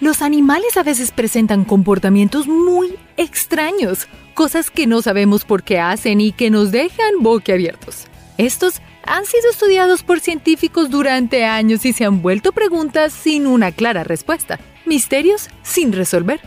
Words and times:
Los 0.00 0.22
animales 0.22 0.76
a 0.76 0.82
veces 0.82 1.12
presentan 1.12 1.64
comportamientos 1.64 2.48
muy 2.48 2.96
extraños, 3.16 4.08
cosas 4.34 4.70
que 4.70 4.86
no 4.86 5.02
sabemos 5.02 5.44
por 5.44 5.62
qué 5.62 5.78
hacen 5.78 6.20
y 6.20 6.32
que 6.32 6.50
nos 6.50 6.72
dejan 6.72 7.20
boquiabiertos. 7.20 8.06
Estos 8.36 8.80
han 9.06 9.24
sido 9.24 9.50
estudiados 9.50 10.02
por 10.02 10.18
científicos 10.18 10.90
durante 10.90 11.44
años 11.44 11.84
y 11.84 11.92
se 11.92 12.04
han 12.04 12.22
vuelto 12.22 12.52
preguntas 12.52 13.12
sin 13.12 13.46
una 13.46 13.70
clara 13.70 14.02
respuesta, 14.02 14.58
misterios 14.84 15.48
sin 15.62 15.92
resolver. 15.92 16.40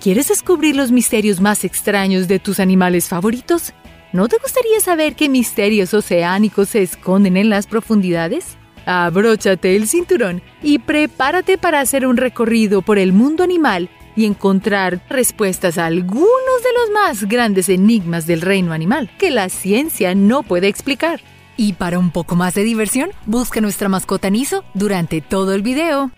¿Quieres 0.00 0.28
descubrir 0.28 0.74
los 0.74 0.90
misterios 0.90 1.40
más 1.40 1.64
extraños 1.64 2.26
de 2.26 2.38
tus 2.38 2.58
animales 2.58 3.08
favoritos? 3.08 3.74
¿No 4.12 4.28
te 4.28 4.38
gustaría 4.38 4.80
saber 4.80 5.14
qué 5.14 5.28
misterios 5.28 5.92
oceánicos 5.92 6.70
se 6.70 6.82
esconden 6.82 7.36
en 7.36 7.50
las 7.50 7.66
profundidades? 7.66 8.56
Abróchate 8.86 9.76
el 9.76 9.88
cinturón 9.88 10.42
y 10.62 10.78
prepárate 10.78 11.58
para 11.58 11.80
hacer 11.80 12.06
un 12.06 12.16
recorrido 12.16 12.82
por 12.82 12.98
el 12.98 13.12
mundo 13.12 13.42
animal 13.42 13.88
y 14.16 14.26
encontrar 14.26 15.02
respuestas 15.08 15.78
a 15.78 15.86
algunos 15.86 16.62
de 16.62 16.72
los 16.78 16.90
más 16.90 17.24
grandes 17.24 17.68
enigmas 17.68 18.26
del 18.26 18.40
reino 18.40 18.72
animal 18.72 19.10
que 19.18 19.30
la 19.30 19.48
ciencia 19.48 20.14
no 20.14 20.42
puede 20.42 20.68
explicar. 20.68 21.20
Y 21.56 21.74
para 21.74 21.98
un 21.98 22.10
poco 22.10 22.36
más 22.36 22.54
de 22.54 22.64
diversión, 22.64 23.10
busca 23.26 23.60
nuestra 23.60 23.88
mascota 23.88 24.28
Niso 24.30 24.64
durante 24.74 25.20
todo 25.20 25.54
el 25.54 25.62
video. 25.62 26.10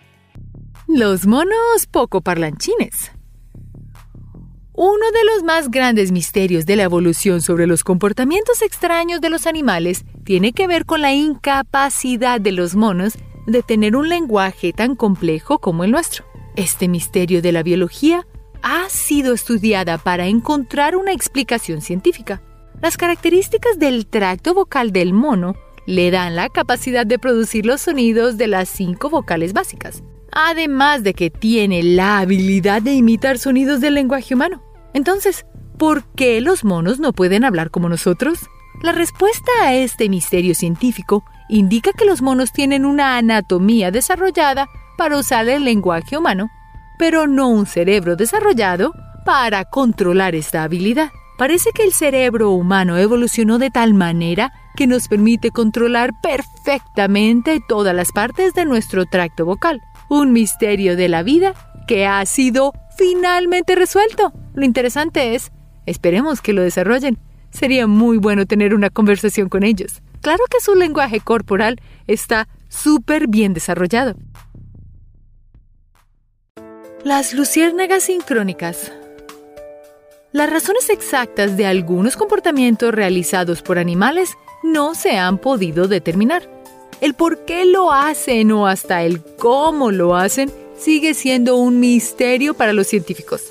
Los 0.87 1.27
monos 1.27 1.85
poco 1.91 2.21
parlanchines. 2.21 3.16
Uno 4.79 5.09
de 5.11 5.25
los 5.25 5.43
más 5.43 5.71
grandes 5.71 6.11
misterios 6.11 6.67
de 6.67 6.75
la 6.75 6.83
evolución 6.83 7.41
sobre 7.41 7.65
los 7.65 7.83
comportamientos 7.83 8.61
extraños 8.61 9.21
de 9.21 9.31
los 9.31 9.47
animales 9.47 10.05
tiene 10.23 10.53
que 10.53 10.67
ver 10.67 10.85
con 10.85 11.01
la 11.01 11.15
incapacidad 11.15 12.39
de 12.39 12.51
los 12.51 12.75
monos 12.75 13.17
de 13.47 13.63
tener 13.63 13.95
un 13.95 14.07
lenguaje 14.07 14.73
tan 14.73 14.95
complejo 14.95 15.57
como 15.57 15.83
el 15.83 15.89
nuestro. 15.89 16.25
Este 16.55 16.87
misterio 16.87 17.41
de 17.41 17.53
la 17.53 17.63
biología 17.63 18.27
ha 18.61 18.87
sido 18.87 19.33
estudiada 19.33 19.97
para 19.97 20.27
encontrar 20.27 20.95
una 20.95 21.11
explicación 21.11 21.81
científica. 21.81 22.43
Las 22.79 22.97
características 22.97 23.79
del 23.79 24.05
tracto 24.05 24.53
vocal 24.53 24.91
del 24.91 25.11
mono 25.11 25.55
le 25.87 26.11
dan 26.11 26.35
la 26.35 26.49
capacidad 26.49 27.07
de 27.07 27.17
producir 27.17 27.65
los 27.65 27.81
sonidos 27.81 28.37
de 28.37 28.45
las 28.45 28.69
cinco 28.69 29.09
vocales 29.09 29.53
básicas, 29.53 30.03
además 30.31 31.01
de 31.01 31.15
que 31.15 31.31
tiene 31.31 31.81
la 31.81 32.19
habilidad 32.19 32.83
de 32.83 32.93
imitar 32.93 33.39
sonidos 33.39 33.81
del 33.81 33.95
lenguaje 33.95 34.35
humano. 34.35 34.66
Entonces, 34.97 35.45
¿por 35.77 36.05
qué 36.15 36.41
los 36.41 36.63
monos 36.63 36.99
no 36.99 37.13
pueden 37.13 37.43
hablar 37.43 37.69
como 37.69 37.87
nosotros? 37.87 38.39
La 38.81 38.93
respuesta 38.93 39.51
a 39.61 39.75
este 39.75 40.09
misterio 40.09 40.55
científico 40.55 41.23
indica 41.49 41.91
que 41.93 42.03
los 42.03 42.23
monos 42.23 42.51
tienen 42.51 42.83
una 42.83 43.15
anatomía 43.17 43.91
desarrollada 43.91 44.67
para 44.97 45.19
usar 45.19 45.47
el 45.49 45.65
lenguaje 45.65 46.17
humano, 46.17 46.49
pero 46.97 47.27
no 47.27 47.47
un 47.47 47.67
cerebro 47.67 48.15
desarrollado 48.15 48.91
para 49.23 49.65
controlar 49.65 50.33
esta 50.33 50.63
habilidad. 50.63 51.11
Parece 51.37 51.69
que 51.75 51.83
el 51.83 51.93
cerebro 51.93 52.49
humano 52.49 52.97
evolucionó 52.97 53.59
de 53.59 53.69
tal 53.69 53.93
manera 53.93 54.51
que 54.75 54.87
nos 54.87 55.07
permite 55.07 55.51
controlar 55.51 56.09
perfectamente 56.23 57.61
todas 57.67 57.93
las 57.93 58.11
partes 58.11 58.55
de 58.55 58.65
nuestro 58.65 59.05
tracto 59.05 59.45
vocal. 59.45 59.79
Un 60.09 60.33
misterio 60.33 60.95
de 60.95 61.07
la 61.07 61.21
vida 61.21 61.53
que 61.87 62.07
ha 62.07 62.25
sido 62.25 62.73
finalmente 62.97 63.75
resuelto. 63.75 64.33
Lo 64.53 64.65
interesante 64.65 65.35
es, 65.35 65.51
esperemos 65.85 66.41
que 66.41 66.53
lo 66.53 66.63
desarrollen. 66.63 67.17
Sería 67.51 67.87
muy 67.87 68.17
bueno 68.17 68.45
tener 68.45 68.73
una 68.73 68.89
conversación 68.89 69.49
con 69.49 69.63
ellos. 69.63 70.01
Claro 70.21 70.43
que 70.49 70.59
su 70.59 70.75
lenguaje 70.75 71.19
corporal 71.21 71.79
está 72.07 72.47
súper 72.67 73.27
bien 73.27 73.53
desarrollado. 73.53 74.15
Las 77.03 77.33
luciérnagas 77.33 78.03
sincrónicas. 78.03 78.91
Las 80.33 80.49
razones 80.49 80.89
exactas 80.89 81.55
de 81.55 81.65
algunos 81.65 82.17
comportamientos 82.17 82.93
realizados 82.93 83.61
por 83.61 83.79
animales 83.79 84.37
no 84.63 84.93
se 84.93 85.17
han 85.17 85.37
podido 85.37 85.87
determinar. 85.87 86.49
El 86.99 87.13
por 87.13 87.45
qué 87.45 87.65
lo 87.65 87.93
hacen 87.93 88.51
o 88.51 88.67
hasta 88.67 89.03
el 89.03 89.23
cómo 89.23 89.91
lo 89.91 90.15
hacen 90.15 90.51
sigue 90.77 91.13
siendo 91.13 91.57
un 91.57 91.79
misterio 91.79 92.53
para 92.53 92.73
los 92.73 92.87
científicos. 92.87 93.41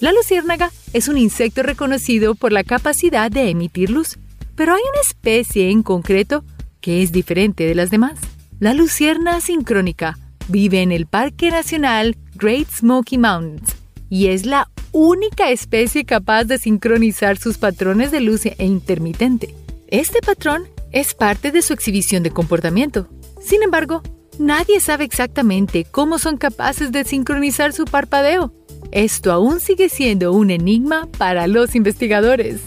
La 0.00 0.12
luciérnaga 0.12 0.72
es 0.92 1.08
un 1.08 1.18
insecto 1.18 1.62
reconocido 1.62 2.34
por 2.34 2.52
la 2.52 2.64
capacidad 2.64 3.30
de 3.30 3.50
emitir 3.50 3.90
luz, 3.90 4.18
pero 4.56 4.74
hay 4.74 4.82
una 4.90 5.00
especie 5.02 5.70
en 5.70 5.82
concreto 5.82 6.44
que 6.80 7.02
es 7.02 7.12
diferente 7.12 7.64
de 7.64 7.74
las 7.74 7.90
demás. 7.90 8.18
La 8.58 8.74
lucierna 8.74 9.40
sincrónica 9.40 10.18
vive 10.48 10.82
en 10.82 10.92
el 10.92 11.06
Parque 11.06 11.50
Nacional 11.50 12.16
Great 12.34 12.68
Smoky 12.70 13.18
Mountains 13.18 13.76
y 14.08 14.28
es 14.28 14.46
la 14.46 14.68
única 14.92 15.50
especie 15.50 16.04
capaz 16.04 16.44
de 16.44 16.58
sincronizar 16.58 17.36
sus 17.36 17.58
patrones 17.58 18.10
de 18.10 18.20
luz 18.20 18.46
e 18.46 18.56
intermitente. 18.58 19.54
Este 19.88 20.20
patrón 20.20 20.64
es 20.92 21.14
parte 21.14 21.52
de 21.52 21.62
su 21.62 21.72
exhibición 21.72 22.22
de 22.22 22.30
comportamiento. 22.30 23.08
Sin 23.40 23.62
embargo, 23.62 24.02
nadie 24.38 24.80
sabe 24.80 25.04
exactamente 25.04 25.86
cómo 25.90 26.18
son 26.18 26.36
capaces 26.36 26.92
de 26.92 27.04
sincronizar 27.04 27.72
su 27.72 27.84
parpadeo. 27.84 28.52
Esto 28.92 29.32
aún 29.32 29.60
sigue 29.60 29.88
siendo 29.88 30.32
un 30.32 30.50
enigma 30.50 31.08
para 31.18 31.46
los 31.46 31.74
investigadores. 31.74 32.60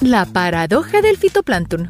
La 0.00 0.26
paradoja 0.26 1.00
del 1.00 1.16
fitoplancton. 1.16 1.88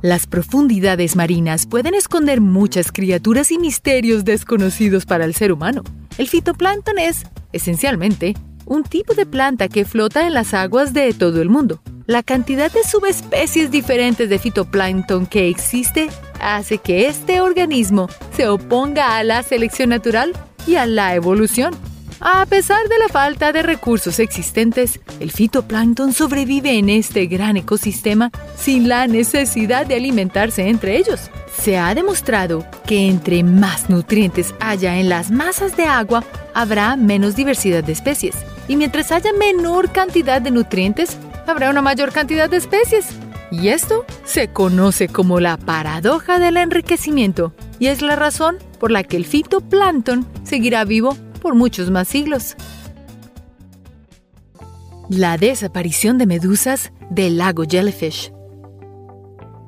Las 0.00 0.26
profundidades 0.26 1.16
marinas 1.16 1.66
pueden 1.66 1.94
esconder 1.94 2.40
muchas 2.40 2.92
criaturas 2.92 3.50
y 3.50 3.58
misterios 3.58 4.24
desconocidos 4.24 5.04
para 5.04 5.24
el 5.24 5.34
ser 5.34 5.50
humano. 5.50 5.82
El 6.18 6.28
fitoplancton 6.28 6.98
es, 6.98 7.24
esencialmente, 7.52 8.34
un 8.64 8.84
tipo 8.84 9.14
de 9.14 9.26
planta 9.26 9.68
que 9.68 9.84
flota 9.84 10.26
en 10.26 10.34
las 10.34 10.54
aguas 10.54 10.92
de 10.92 11.12
todo 11.14 11.42
el 11.42 11.48
mundo. 11.48 11.80
La 12.08 12.22
cantidad 12.22 12.72
de 12.72 12.84
subespecies 12.84 13.70
diferentes 13.70 14.30
de 14.30 14.38
fitoplancton 14.38 15.26
que 15.26 15.50
existe 15.50 16.08
hace 16.40 16.78
que 16.78 17.06
este 17.06 17.42
organismo 17.42 18.08
se 18.34 18.48
oponga 18.48 19.18
a 19.18 19.24
la 19.24 19.42
selección 19.42 19.90
natural 19.90 20.32
y 20.66 20.76
a 20.76 20.86
la 20.86 21.14
evolución. 21.14 21.74
A 22.20 22.46
pesar 22.46 22.88
de 22.88 22.98
la 22.98 23.08
falta 23.08 23.52
de 23.52 23.62
recursos 23.62 24.20
existentes, 24.20 25.00
el 25.20 25.30
fitoplancton 25.30 26.14
sobrevive 26.14 26.78
en 26.78 26.88
este 26.88 27.26
gran 27.26 27.58
ecosistema 27.58 28.30
sin 28.56 28.88
la 28.88 29.06
necesidad 29.06 29.84
de 29.84 29.96
alimentarse 29.96 30.66
entre 30.66 30.96
ellos. 30.96 31.30
Se 31.60 31.76
ha 31.76 31.94
demostrado 31.94 32.64
que 32.86 33.06
entre 33.06 33.42
más 33.42 33.90
nutrientes 33.90 34.54
haya 34.60 34.96
en 34.96 35.10
las 35.10 35.30
masas 35.30 35.76
de 35.76 35.84
agua, 35.84 36.24
habrá 36.54 36.96
menos 36.96 37.36
diversidad 37.36 37.84
de 37.84 37.92
especies. 37.92 38.34
Y 38.66 38.76
mientras 38.76 39.12
haya 39.12 39.32
menor 39.34 39.92
cantidad 39.92 40.40
de 40.40 40.50
nutrientes, 40.50 41.18
habrá 41.48 41.70
una 41.70 41.82
mayor 41.82 42.12
cantidad 42.12 42.48
de 42.48 42.58
especies. 42.58 43.08
Y 43.50 43.68
esto 43.68 44.04
se 44.24 44.48
conoce 44.48 45.08
como 45.08 45.40
la 45.40 45.56
paradoja 45.56 46.38
del 46.38 46.58
enriquecimiento 46.58 47.54
y 47.78 47.86
es 47.86 48.02
la 48.02 48.14
razón 48.14 48.58
por 48.78 48.90
la 48.90 49.02
que 49.02 49.16
el 49.16 49.24
fitoplancton 49.24 50.26
seguirá 50.42 50.84
vivo 50.84 51.16
por 51.40 51.54
muchos 51.54 51.90
más 51.90 52.08
siglos. 52.08 52.56
La 55.08 55.38
desaparición 55.38 56.18
de 56.18 56.26
medusas 56.26 56.92
del 57.08 57.38
lago 57.38 57.64
Jellyfish. 57.66 58.32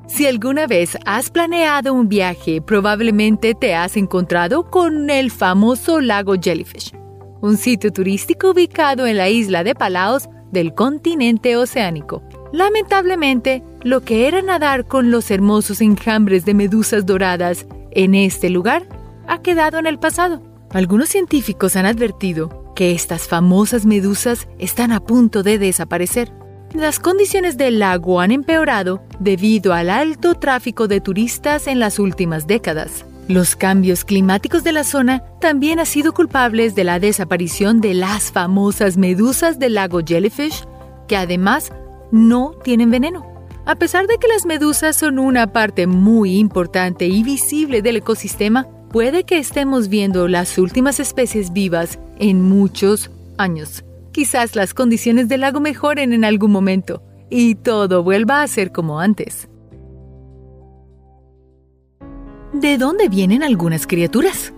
Si 0.07 0.27
alguna 0.27 0.67
vez 0.67 0.99
has 1.07 1.31
planeado 1.31 1.95
un 1.95 2.09
viaje, 2.09 2.61
probablemente 2.61 3.55
te 3.55 3.75
has 3.75 3.97
encontrado 3.97 4.69
con 4.69 5.09
el 5.09 5.31
famoso 5.31 6.01
lago 6.01 6.35
Jellyfish, 6.35 6.93
un 7.41 7.57
sitio 7.57 7.93
turístico 7.93 8.51
ubicado 8.51 9.07
en 9.07 9.17
la 9.17 9.31
isla 9.31 9.65
de 9.65 9.75
Palaos 9.75 10.29
del 10.53 10.75
continente 10.75 11.57
oceánico. 11.57 12.23
Lamentablemente, 12.53 13.63
lo 13.83 14.03
que 14.03 14.27
era 14.27 14.43
nadar 14.43 14.87
con 14.87 15.11
los 15.11 15.31
hermosos 15.31 15.81
enjambres 15.81 16.45
de 16.45 16.55
medusas 16.55 17.07
doradas 17.07 17.67
en 17.93 18.15
este 18.15 18.51
lugar 18.51 18.87
ha 19.27 19.41
quedado 19.41 19.79
en 19.79 19.87
el 19.87 19.99
pasado. 19.99 20.43
Algunos 20.73 21.09
científicos 21.09 21.77
han 21.77 21.87
advertido 21.87 22.73
que 22.75 22.93
estas 22.93 23.29
famosas 23.29 23.87
medusas 23.87 24.49
están 24.59 24.93
a 24.93 25.01
punto 25.01 25.43
de 25.43 25.59
desaparecer. 25.59 26.33
Las 26.73 27.01
condiciones 27.01 27.57
del 27.57 27.81
lago 27.81 28.21
han 28.21 28.31
empeorado 28.31 29.03
debido 29.19 29.75
al 29.75 29.91
alto 29.91 30.35
tráfico 30.35 30.87
de 30.87 31.01
turistas 31.01 31.67
en 31.67 31.81
las 31.81 31.99
últimas 31.99 32.47
décadas. 32.47 33.05
Los 33.31 33.55
cambios 33.55 34.05
climáticos 34.05 34.65
de 34.65 34.73
la 34.73 34.83
zona 34.83 35.23
también 35.41 35.79
han 35.79 35.87
sido 35.87 36.13
culpables 36.13 36.75
de 36.75 36.83
la 36.83 36.99
desaparición 36.99 37.81
de 37.81 37.95
las 37.95 38.33
famosas 38.33 38.97
medusas 38.97 39.61
del 39.61 39.75
lago 39.75 40.01
Jellyfish, 40.05 40.65
que 41.07 41.17
además 41.17 41.71
no 42.11 42.57
tienen 42.65 42.91
veneno. 42.91 43.25
A 43.67 43.77
pesar 43.77 44.09
de 44.09 44.19
que 44.19 44.27
las 44.27 44.47
medusas 44.47 44.97
son 44.97 45.21
una 45.21 45.53
parte 45.53 45.87
muy 45.87 46.39
importante 46.39 47.07
y 47.07 47.23
visible 47.23 47.83
del 47.83 47.99
ecosistema, 47.99 48.67
puede 48.91 49.23
que 49.23 49.39
estemos 49.39 49.89
viendo 49.89 50.27
las 50.27 50.59
últimas 50.59 50.99
especies 50.99 51.53
vivas 51.53 52.01
en 52.19 52.43
muchos 52.43 53.13
años. 53.39 53.85
Quizás 54.11 54.57
las 54.57 54.75
condiciones 54.75 55.29
del 55.29 55.43
lago 55.43 55.61
mejoren 55.61 56.13
en 56.13 56.25
algún 56.25 56.51
momento 56.51 57.01
y 57.31 57.55
todo 57.55 58.03
vuelva 58.03 58.43
a 58.43 58.49
ser 58.49 58.73
como 58.73 58.99
antes. 58.99 59.49
¿De 62.53 62.79
dónde 62.79 63.09
vienen 63.09 63.45
algunas 63.45 63.87
criaturas? 63.87 64.53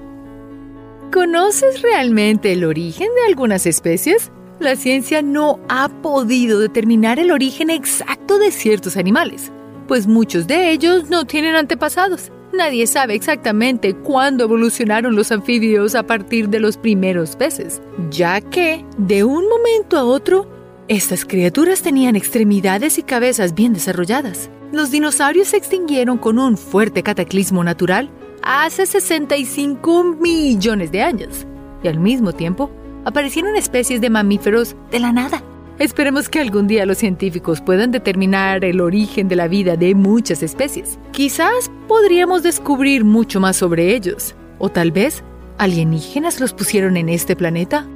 ¿Conoces 1.13 1.83
realmente 1.83 2.53
el 2.53 2.65
origen 2.65 3.09
de 3.15 3.27
algunas 3.29 3.67
especies? 3.67 4.33
La 4.61 4.77
ciencia 4.77 5.21
no 5.21 5.61
ha 5.69 5.91
podido 6.01 6.59
determinar 6.59 7.19
el 7.19 7.31
origen 7.31 7.69
exacto 7.69 8.39
de 8.39 8.51
ciertos 8.51 8.97
animales, 8.97 9.53
pues 9.89 10.07
muchos 10.07 10.47
de 10.47 10.71
ellos 10.71 11.11
no 11.11 11.27
tienen 11.27 11.55
antepasados. 11.55 12.33
Nadie 12.55 12.87
sabe 12.87 13.15
exactamente 13.15 13.93
cuándo 13.93 14.45
evolucionaron 14.45 15.15
los 15.15 15.31
anfibios 15.31 15.95
a 15.95 16.07
partir 16.07 16.49
de 16.49 16.61
los 16.61 16.79
primeros 16.79 17.37
peces, 17.37 17.83
ya 18.11 18.41
que, 18.41 18.87
de 18.97 19.23
un 19.23 19.47
momento 19.51 19.99
a 19.99 20.05
otro, 20.05 20.49
estas 20.89 21.27
criaturas 21.27 21.83
tenían 21.83 22.17
extremidades 22.17 22.97
y 22.97 23.03
cabezas 23.03 23.55
bien 23.55 23.75
desarrolladas. 23.75 24.49
Los 24.73 24.91
dinosaurios 24.91 25.49
se 25.49 25.59
extinguieron 25.59 26.17
con 26.17 26.39
un 26.39 26.57
fuerte 26.57 27.03
cataclismo 27.03 27.63
natural 27.63 28.09
hace 28.43 28.87
65 28.87 30.03
millones 30.19 30.91
de 30.91 31.03
años, 31.03 31.47
y 31.83 31.89
al 31.89 31.99
mismo 31.99 32.33
tiempo 32.33 32.71
aparecieron 33.05 33.55
especies 33.55 34.01
de 34.01 34.09
mamíferos 34.09 34.75
de 34.91 34.99
la 34.99 35.13
nada. 35.13 35.43
Esperemos 35.79 36.31
que 36.31 36.41
algún 36.41 36.69
día 36.69 36.87
los 36.87 36.97
científicos 36.97 37.61
puedan 37.61 37.91
determinar 37.91 38.65
el 38.65 38.81
origen 38.81 39.29
de 39.29 39.37
la 39.37 39.47
vida 39.47 39.77
de 39.77 39.95
muchas 39.95 40.43
especies. 40.43 40.99
Quizás 41.11 41.71
podríamos 41.87 42.43
descubrir 42.43 43.05
mucho 43.05 43.41
más 43.41 43.57
sobre 43.57 43.95
ellos, 43.95 44.35
o 44.59 44.71
tal 44.71 44.91
vez 44.91 45.23
alienígenas 45.59 46.41
los 46.41 46.55
pusieron 46.55 46.97
en 46.97 47.11
este 47.11 47.37
planeta. 47.37 47.87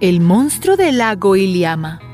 El 0.00 0.20
monstruo 0.20 0.76
del 0.76 0.98
lago 0.98 1.34
Iliama. 1.34 2.11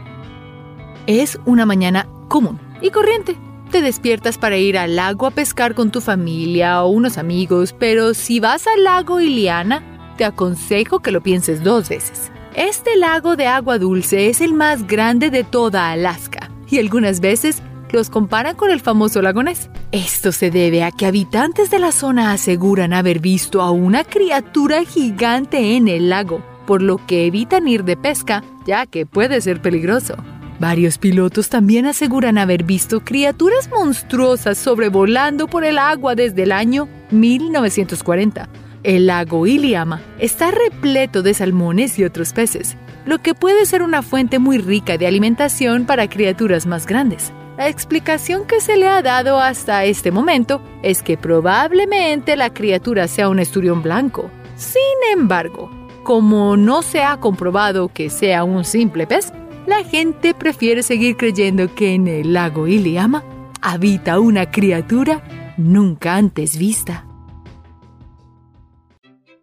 Es 1.09 1.41
una 1.47 1.65
mañana 1.65 2.07
común 2.29 2.61
y 2.83 2.91
corriente. 2.91 3.35
Te 3.71 3.81
despiertas 3.81 4.37
para 4.37 4.59
ir 4.59 4.77
al 4.77 4.97
lago 4.97 5.27
a 5.27 5.31
pescar 5.31 5.75
con 5.75 5.91
tu 5.91 6.03
familia 6.03 6.85
o 6.85 6.91
unos 6.91 7.17
amigos, 7.17 7.75
pero 7.79 8.13
si 8.13 8.41
vas 8.41 8.67
al 8.67 8.85
lago 8.85 9.19
Iliana, 9.19 9.83
te 10.19 10.27
aconsejo 10.27 10.99
que 10.99 11.11
lo 11.11 11.23
pienses 11.23 11.65
dos 11.65 11.89
veces. 11.89 12.31
Este 12.55 12.95
lago 12.97 13.37
de 13.37 13.47
agua 13.47 13.79
dulce 13.79 14.29
es 14.29 14.43
el 14.43 14.53
más 14.53 14.87
grande 14.87 15.31
de 15.31 15.45
toda 15.45 15.91
Alaska 15.91 16.51
y 16.69 16.79
algunas 16.79 17.21
veces 17.21 17.63
los 17.91 18.11
comparan 18.11 18.55
con 18.55 18.71
el 18.71 18.81
famoso 18.81 19.23
lago 19.23 19.43
Ness. 19.43 19.71
Esto 19.93 20.31
se 20.31 20.51
debe 20.51 20.85
a 20.85 20.91
que 20.91 21.07
habitantes 21.07 21.71
de 21.71 21.79
la 21.79 21.93
zona 21.93 22.33
aseguran 22.33 22.93
haber 22.93 23.21
visto 23.21 23.63
a 23.63 23.71
una 23.71 24.05
criatura 24.05 24.85
gigante 24.85 25.75
en 25.75 25.89
el 25.89 26.11
lago 26.11 26.45
por 26.67 26.83
lo 26.83 26.99
que 27.07 27.25
evitan 27.25 27.67
ir 27.67 27.85
de 27.85 27.97
pesca, 27.97 28.45
ya 28.67 28.85
que 28.85 29.07
puede 29.07 29.41
ser 29.41 29.63
peligroso. 29.63 30.17
Varios 30.59 30.99
pilotos 30.99 31.49
también 31.49 31.87
aseguran 31.87 32.37
haber 32.37 32.65
visto 32.65 33.01
criaturas 33.01 33.71
monstruosas 33.71 34.59
sobrevolando 34.59 35.47
por 35.47 35.65
el 35.65 35.79
agua 35.79 36.17
desde 36.17 36.43
el 36.43 36.53
año 36.53 36.89
1940. 37.13 38.49
El 38.83 39.07
lago 39.07 39.47
Iliama 39.47 40.01
está 40.19 40.51
repleto 40.51 41.23
de 41.23 41.35
salmones 41.35 41.99
y 41.99 42.05
otros 42.05 42.33
peces, 42.33 42.77
lo 43.07 43.19
que 43.19 43.35
puede 43.35 43.67
ser 43.67 43.83
una 43.83 44.03
fuente 44.03 44.41
muy 44.41 44.59
rica 44.59 44.99
de 44.99 45.07
alimentación 45.07 45.85
para 45.87 46.09
criaturas 46.09 46.67
más 46.67 46.87
grandes. 46.87 47.33
La 47.57 47.69
explicación 47.69 48.45
que 48.47 48.61
se 48.61 48.77
le 48.77 48.89
ha 48.89 49.03
dado 49.03 49.39
hasta 49.41 49.85
este 49.85 50.11
momento 50.11 50.61
es 50.83 51.03
que 51.03 51.17
probablemente 51.17 52.37
la 52.37 52.53
criatura 52.53 53.09
sea 53.09 53.29
un 53.29 53.39
esturión 53.39 53.83
blanco. 53.83 54.31
Sin 54.57 54.81
embargo, 55.13 55.71
como 56.05 56.57
no 56.57 56.83
se 56.83 57.03
ha 57.03 57.19
comprobado 57.19 57.89
que 57.89 58.11
sea 58.11 58.45
un 58.45 58.65
simple 58.65 59.07
pez, 59.07 59.33
la 59.69 59.85
gente 59.85 60.33
prefiere 60.33 60.83
seguir 60.83 61.19
creyendo 61.19 61.75
que 61.75 61.93
en 61.93 62.09
el 62.09 62.33
lago 62.33 62.67
Iliama 62.67 63.23
habita 63.61 64.19
una 64.19 64.51
criatura 64.51 65.55
nunca 65.59 66.17
antes 66.17 66.57
vista. 66.57 67.07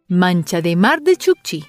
Mancha 0.08 0.62
de 0.62 0.76
mar 0.76 1.04
de 1.04 1.16
Chukchi. 1.16 1.64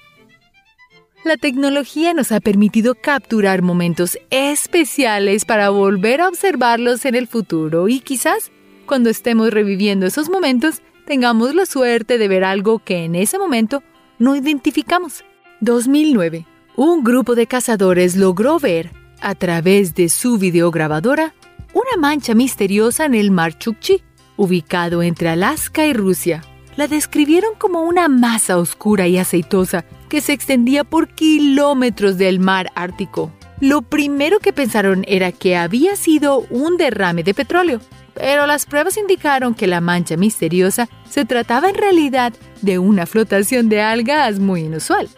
La 1.23 1.37
tecnología 1.37 2.15
nos 2.15 2.31
ha 2.31 2.39
permitido 2.39 2.95
capturar 2.95 3.61
momentos 3.61 4.17
especiales 4.31 5.45
para 5.45 5.69
volver 5.69 6.21
a 6.21 6.27
observarlos 6.27 7.05
en 7.05 7.13
el 7.13 7.27
futuro 7.27 7.87
y 7.89 7.99
quizás 7.99 8.51
cuando 8.87 9.11
estemos 9.11 9.51
reviviendo 9.51 10.07
esos 10.07 10.29
momentos 10.29 10.81
tengamos 11.05 11.53
la 11.53 11.67
suerte 11.67 12.17
de 12.17 12.27
ver 12.27 12.43
algo 12.43 12.79
que 12.79 13.03
en 13.03 13.13
ese 13.13 13.37
momento 13.37 13.83
no 14.17 14.35
identificamos. 14.35 15.23
2009. 15.61 16.56
Un 16.79 17.03
grupo 17.03 17.33
de 17.33 17.47
cazadores 17.47 18.15
logró 18.15 18.59
ver, 18.59 18.91
a 19.19 19.33
través 19.33 19.95
de 19.95 20.09
su 20.09 20.37
videograbadora, 20.37 21.33
una 21.73 21.99
mancha 21.99 22.35
misteriosa 22.35 23.05
en 23.05 23.15
el 23.15 23.31
mar 23.31 23.57
Chukchi, 23.57 24.03
ubicado 24.35 25.01
entre 25.01 25.29
Alaska 25.29 25.87
y 25.87 25.93
Rusia. 25.93 26.43
La 26.75 26.87
describieron 26.87 27.55
como 27.57 27.81
una 27.81 28.07
masa 28.09 28.59
oscura 28.59 29.07
y 29.07 29.17
aceitosa 29.17 29.85
que 30.07 30.21
se 30.21 30.33
extendía 30.33 30.83
por 30.83 31.07
kilómetros 31.07 32.19
del 32.19 32.39
mar 32.39 32.71
Ártico. 32.75 33.31
Lo 33.59 33.81
primero 33.81 34.37
que 34.37 34.53
pensaron 34.53 35.03
era 35.07 35.31
que 35.31 35.57
había 35.57 35.95
sido 35.95 36.41
un 36.51 36.77
derrame 36.77 37.23
de 37.23 37.33
petróleo, 37.33 37.81
pero 38.13 38.45
las 38.45 38.67
pruebas 38.67 38.97
indicaron 38.97 39.55
que 39.55 39.65
la 39.65 39.81
mancha 39.81 40.15
misteriosa 40.15 40.87
se 41.09 41.25
trataba 41.25 41.69
en 41.69 41.75
realidad 41.75 42.33
de 42.61 42.77
una 42.77 43.07
flotación 43.07 43.67
de 43.67 43.81
algas 43.81 44.37
muy 44.37 44.61
inusual. 44.61 45.09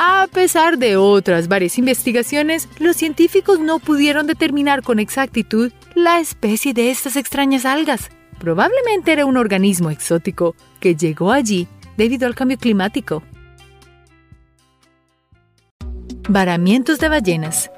A 0.00 0.28
pesar 0.32 0.78
de 0.78 0.96
otras 0.96 1.48
varias 1.48 1.76
investigaciones, 1.76 2.68
los 2.78 2.96
científicos 2.96 3.58
no 3.58 3.80
pudieron 3.80 4.28
determinar 4.28 4.84
con 4.84 5.00
exactitud 5.00 5.72
la 5.96 6.20
especie 6.20 6.72
de 6.72 6.92
estas 6.92 7.16
extrañas 7.16 7.64
algas. 7.64 8.08
Probablemente 8.38 9.10
era 9.10 9.26
un 9.26 9.36
organismo 9.36 9.90
exótico 9.90 10.54
que 10.78 10.94
llegó 10.94 11.32
allí 11.32 11.66
debido 11.96 12.28
al 12.28 12.36
cambio 12.36 12.58
climático. 12.58 13.24
Varamientos 16.28 17.00
de 17.00 17.08
ballenas. 17.08 17.68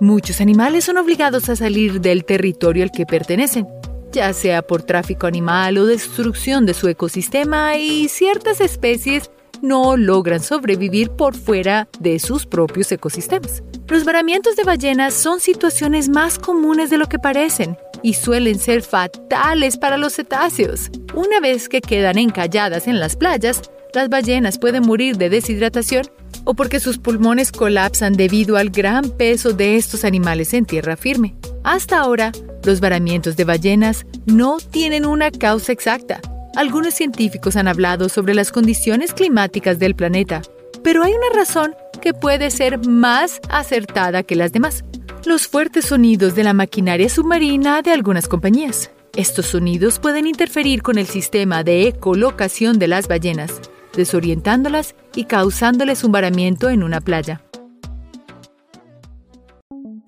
Muchos 0.00 0.40
animales 0.40 0.84
son 0.84 0.96
obligados 0.96 1.48
a 1.48 1.54
salir 1.54 2.00
del 2.00 2.24
territorio 2.24 2.82
al 2.82 2.90
que 2.90 3.06
pertenecen, 3.06 3.68
ya 4.10 4.32
sea 4.32 4.62
por 4.62 4.82
tráfico 4.82 5.28
animal 5.28 5.78
o 5.78 5.86
destrucción 5.86 6.66
de 6.66 6.74
su 6.74 6.88
ecosistema 6.88 7.76
y 7.76 8.08
ciertas 8.08 8.60
especies 8.60 9.30
no 9.62 9.96
logran 9.96 10.42
sobrevivir 10.42 11.10
por 11.10 11.34
fuera 11.34 11.88
de 12.00 12.18
sus 12.18 12.44
propios 12.44 12.92
ecosistemas. 12.92 13.62
Los 13.88 14.04
varamientos 14.04 14.56
de 14.56 14.64
ballenas 14.64 15.14
son 15.14 15.40
situaciones 15.40 16.08
más 16.08 16.38
comunes 16.38 16.90
de 16.90 16.98
lo 16.98 17.08
que 17.08 17.18
parecen 17.18 17.76
y 18.02 18.14
suelen 18.14 18.58
ser 18.58 18.82
fatales 18.82 19.76
para 19.78 19.96
los 19.96 20.14
cetáceos. 20.14 20.90
Una 21.14 21.40
vez 21.40 21.68
que 21.68 21.80
quedan 21.80 22.18
encalladas 22.18 22.88
en 22.88 23.00
las 23.00 23.16
playas, 23.16 23.62
las 23.94 24.08
ballenas 24.08 24.58
pueden 24.58 24.84
morir 24.84 25.16
de 25.16 25.30
deshidratación 25.30 26.06
o 26.44 26.54
porque 26.54 26.80
sus 26.80 26.98
pulmones 26.98 27.52
colapsan 27.52 28.14
debido 28.14 28.56
al 28.56 28.70
gran 28.70 29.10
peso 29.10 29.52
de 29.52 29.76
estos 29.76 30.04
animales 30.04 30.54
en 30.54 30.64
tierra 30.64 30.96
firme. 30.96 31.36
Hasta 31.62 32.00
ahora, 32.00 32.32
los 32.64 32.80
varamientos 32.80 33.36
de 33.36 33.44
ballenas 33.44 34.06
no 34.26 34.58
tienen 34.58 35.06
una 35.06 35.30
causa 35.30 35.72
exacta. 35.72 36.20
Algunos 36.54 36.92
científicos 36.92 37.56
han 37.56 37.66
hablado 37.66 38.08
sobre 38.08 38.34
las 38.34 38.52
condiciones 38.52 39.14
climáticas 39.14 39.78
del 39.78 39.94
planeta, 39.94 40.42
pero 40.82 41.02
hay 41.02 41.12
una 41.12 41.30
razón 41.34 41.74
que 42.02 42.12
puede 42.12 42.50
ser 42.50 42.86
más 42.86 43.40
acertada 43.48 44.22
que 44.22 44.36
las 44.36 44.52
demás. 44.52 44.84
Los 45.24 45.46
fuertes 45.46 45.86
sonidos 45.86 46.34
de 46.34 46.44
la 46.44 46.52
maquinaria 46.52 47.08
submarina 47.08 47.80
de 47.80 47.92
algunas 47.92 48.28
compañías. 48.28 48.90
Estos 49.16 49.46
sonidos 49.46 49.98
pueden 49.98 50.26
interferir 50.26 50.82
con 50.82 50.98
el 50.98 51.06
sistema 51.06 51.64
de 51.64 51.86
ecolocación 51.86 52.78
de 52.78 52.88
las 52.88 53.08
ballenas, 53.08 53.60
desorientándolas 53.94 54.94
y 55.14 55.24
causándoles 55.24 56.04
un 56.04 56.12
varamiento 56.12 56.68
en 56.68 56.82
una 56.82 57.00
playa. 57.00 57.42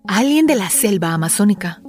Alien 0.07 0.47
de 0.47 0.57
la 0.57 0.69
selva 0.69 1.15
amazónica. 1.15 1.81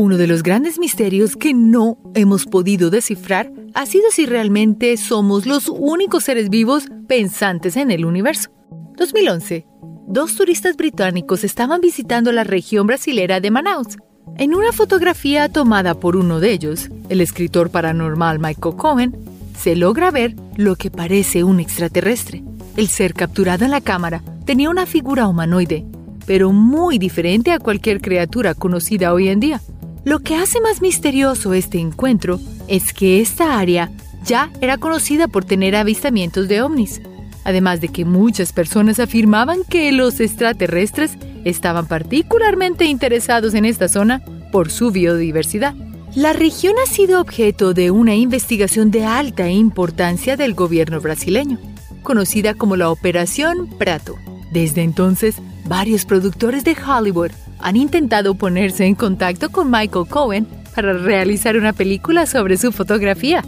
Uno 0.00 0.16
de 0.16 0.28
los 0.28 0.44
grandes 0.44 0.78
misterios 0.78 1.34
que 1.34 1.52
no 1.52 1.98
hemos 2.14 2.46
podido 2.46 2.88
descifrar 2.88 3.50
ha 3.74 3.84
sido 3.84 4.04
si 4.12 4.26
realmente 4.26 4.96
somos 4.96 5.44
los 5.44 5.68
únicos 5.68 6.22
seres 6.22 6.50
vivos 6.50 6.84
pensantes 7.08 7.76
en 7.76 7.90
el 7.90 8.04
universo. 8.04 8.48
2011. 8.96 9.66
Dos 10.06 10.36
turistas 10.36 10.76
británicos 10.76 11.42
estaban 11.42 11.80
visitando 11.80 12.30
la 12.30 12.44
región 12.44 12.86
brasilera 12.86 13.40
de 13.40 13.50
Manaus. 13.50 13.96
En 14.36 14.54
una 14.54 14.70
fotografía 14.70 15.48
tomada 15.48 15.94
por 15.94 16.14
uno 16.14 16.38
de 16.38 16.52
ellos, 16.52 16.90
el 17.08 17.20
escritor 17.20 17.70
paranormal 17.70 18.38
Michael 18.38 18.76
Cohen 18.76 19.16
se 19.58 19.74
logra 19.74 20.12
ver 20.12 20.36
lo 20.54 20.76
que 20.76 20.92
parece 20.92 21.42
un 21.42 21.58
extraterrestre. 21.58 22.44
El 22.76 22.86
ser 22.86 23.14
capturado 23.14 23.64
en 23.64 23.72
la 23.72 23.80
cámara 23.80 24.22
tenía 24.44 24.70
una 24.70 24.86
figura 24.86 25.26
humanoide, 25.26 25.84
pero 26.24 26.52
muy 26.52 26.98
diferente 26.98 27.50
a 27.50 27.58
cualquier 27.58 28.00
criatura 28.00 28.54
conocida 28.54 29.12
hoy 29.12 29.26
en 29.26 29.40
día. 29.40 29.60
Lo 30.08 30.20
que 30.20 30.36
hace 30.36 30.58
más 30.62 30.80
misterioso 30.80 31.52
este 31.52 31.78
encuentro 31.80 32.40
es 32.66 32.94
que 32.94 33.20
esta 33.20 33.58
área 33.58 33.90
ya 34.24 34.50
era 34.62 34.78
conocida 34.78 35.28
por 35.28 35.44
tener 35.44 35.76
avistamientos 35.76 36.48
de 36.48 36.62
ovnis, 36.62 37.02
además 37.44 37.82
de 37.82 37.88
que 37.88 38.06
muchas 38.06 38.54
personas 38.54 39.00
afirmaban 39.00 39.64
que 39.68 39.92
los 39.92 40.18
extraterrestres 40.20 41.18
estaban 41.44 41.86
particularmente 41.86 42.86
interesados 42.86 43.52
en 43.52 43.66
esta 43.66 43.86
zona 43.86 44.22
por 44.50 44.70
su 44.70 44.92
biodiversidad. 44.92 45.74
La 46.14 46.32
región 46.32 46.76
ha 46.82 46.90
sido 46.90 47.20
objeto 47.20 47.74
de 47.74 47.90
una 47.90 48.14
investigación 48.14 48.90
de 48.90 49.04
alta 49.04 49.50
importancia 49.50 50.38
del 50.38 50.54
gobierno 50.54 51.02
brasileño, 51.02 51.58
conocida 52.02 52.54
como 52.54 52.76
la 52.76 52.88
Operación 52.88 53.68
Prato. 53.76 54.16
Desde 54.52 54.84
entonces, 54.84 55.36
varios 55.68 56.04
productores 56.04 56.64
de 56.64 56.74
Hollywood 56.74 57.30
han 57.60 57.76
intentado 57.76 58.34
ponerse 58.34 58.86
en 58.86 58.94
contacto 58.94 59.50
con 59.50 59.70
Michael 59.70 60.08
Cohen 60.08 60.46
para 60.74 60.92
realizar 60.94 61.56
una 61.56 61.72
película 61.72 62.26
sobre 62.26 62.56
su 62.56 62.72
fotografía. 62.72 63.44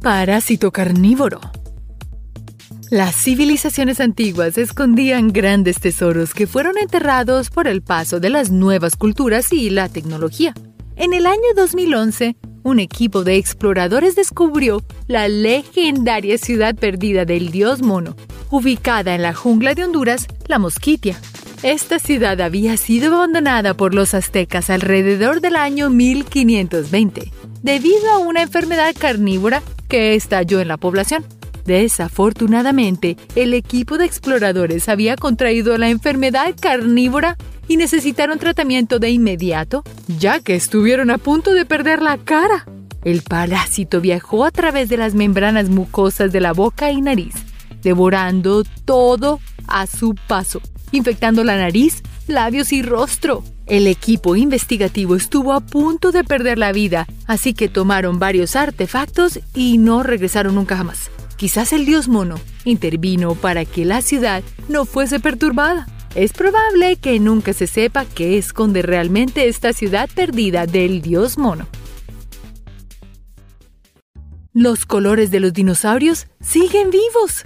Parásito 0.00 0.70
carnívoro. 0.70 1.40
Las 2.90 3.16
civilizaciones 3.16 4.00
antiguas 4.00 4.58
escondían 4.58 5.32
grandes 5.32 5.80
tesoros 5.80 6.34
que 6.34 6.46
fueron 6.46 6.76
enterrados 6.76 7.50
por 7.50 7.66
el 7.66 7.82
paso 7.82 8.20
de 8.20 8.30
las 8.30 8.50
nuevas 8.50 8.96
culturas 8.96 9.52
y 9.52 9.70
la 9.70 9.88
tecnología. 9.88 10.52
En 10.96 11.12
el 11.12 11.26
año 11.26 11.54
2011, 11.56 12.36
un 12.62 12.80
equipo 12.80 13.24
de 13.24 13.36
exploradores 13.36 14.14
descubrió 14.14 14.82
la 15.06 15.28
legendaria 15.28 16.38
ciudad 16.38 16.74
perdida 16.74 17.24
del 17.24 17.50
dios 17.50 17.82
mono, 17.82 18.14
ubicada 18.54 19.16
en 19.16 19.22
la 19.22 19.34
jungla 19.34 19.74
de 19.74 19.82
Honduras, 19.82 20.28
la 20.46 20.60
Mosquitia. 20.60 21.18
Esta 21.64 21.98
ciudad 21.98 22.40
había 22.40 22.76
sido 22.76 23.16
abandonada 23.16 23.74
por 23.74 23.94
los 23.94 24.14
aztecas 24.14 24.70
alrededor 24.70 25.40
del 25.40 25.56
año 25.56 25.90
1520, 25.90 27.32
debido 27.62 28.10
a 28.12 28.18
una 28.18 28.42
enfermedad 28.42 28.94
carnívora 28.96 29.60
que 29.88 30.14
estalló 30.14 30.60
en 30.60 30.68
la 30.68 30.76
población. 30.76 31.24
Desafortunadamente, 31.64 33.16
el 33.34 33.54
equipo 33.54 33.98
de 33.98 34.04
exploradores 34.04 34.88
había 34.88 35.16
contraído 35.16 35.76
la 35.76 35.88
enfermedad 35.88 36.54
carnívora 36.60 37.36
y 37.66 37.76
necesitaron 37.76 38.38
tratamiento 38.38 39.00
de 39.00 39.10
inmediato, 39.10 39.82
ya 40.06 40.38
que 40.38 40.54
estuvieron 40.54 41.10
a 41.10 41.18
punto 41.18 41.54
de 41.54 41.64
perder 41.64 42.02
la 42.02 42.18
cara. 42.18 42.66
El 43.02 43.22
parásito 43.22 44.00
viajó 44.00 44.44
a 44.44 44.52
través 44.52 44.88
de 44.88 44.96
las 44.96 45.14
membranas 45.14 45.70
mucosas 45.70 46.30
de 46.30 46.40
la 46.40 46.52
boca 46.52 46.92
y 46.92 47.00
nariz, 47.00 47.34
devorando 47.84 48.64
todo 48.84 49.38
a 49.68 49.86
su 49.86 50.16
paso, 50.26 50.60
infectando 50.90 51.44
la 51.44 51.56
nariz, 51.56 52.02
labios 52.26 52.72
y 52.72 52.82
rostro. 52.82 53.44
El 53.66 53.86
equipo 53.86 54.36
investigativo 54.36 55.14
estuvo 55.14 55.52
a 55.52 55.60
punto 55.60 56.10
de 56.12 56.24
perder 56.24 56.58
la 56.58 56.72
vida, 56.72 57.06
así 57.26 57.54
que 57.54 57.68
tomaron 57.68 58.18
varios 58.18 58.56
artefactos 58.56 59.38
y 59.54 59.78
no 59.78 60.02
regresaron 60.02 60.56
nunca 60.56 60.76
jamás. 60.76 61.10
Quizás 61.36 61.72
el 61.72 61.86
dios 61.86 62.08
mono 62.08 62.40
intervino 62.64 63.34
para 63.34 63.64
que 63.64 63.84
la 63.84 64.02
ciudad 64.02 64.42
no 64.68 64.84
fuese 64.84 65.20
perturbada. 65.20 65.86
Es 66.14 66.32
probable 66.32 66.96
que 66.96 67.18
nunca 67.18 67.52
se 67.52 67.66
sepa 67.66 68.04
qué 68.04 68.38
esconde 68.38 68.82
realmente 68.82 69.48
esta 69.48 69.72
ciudad 69.72 70.08
perdida 70.14 70.66
del 70.66 71.02
dios 71.02 71.38
mono. 71.38 71.66
Los 74.52 74.86
colores 74.86 75.32
de 75.32 75.40
los 75.40 75.52
dinosaurios 75.52 76.28
siguen 76.40 76.90
vivos. 76.90 77.44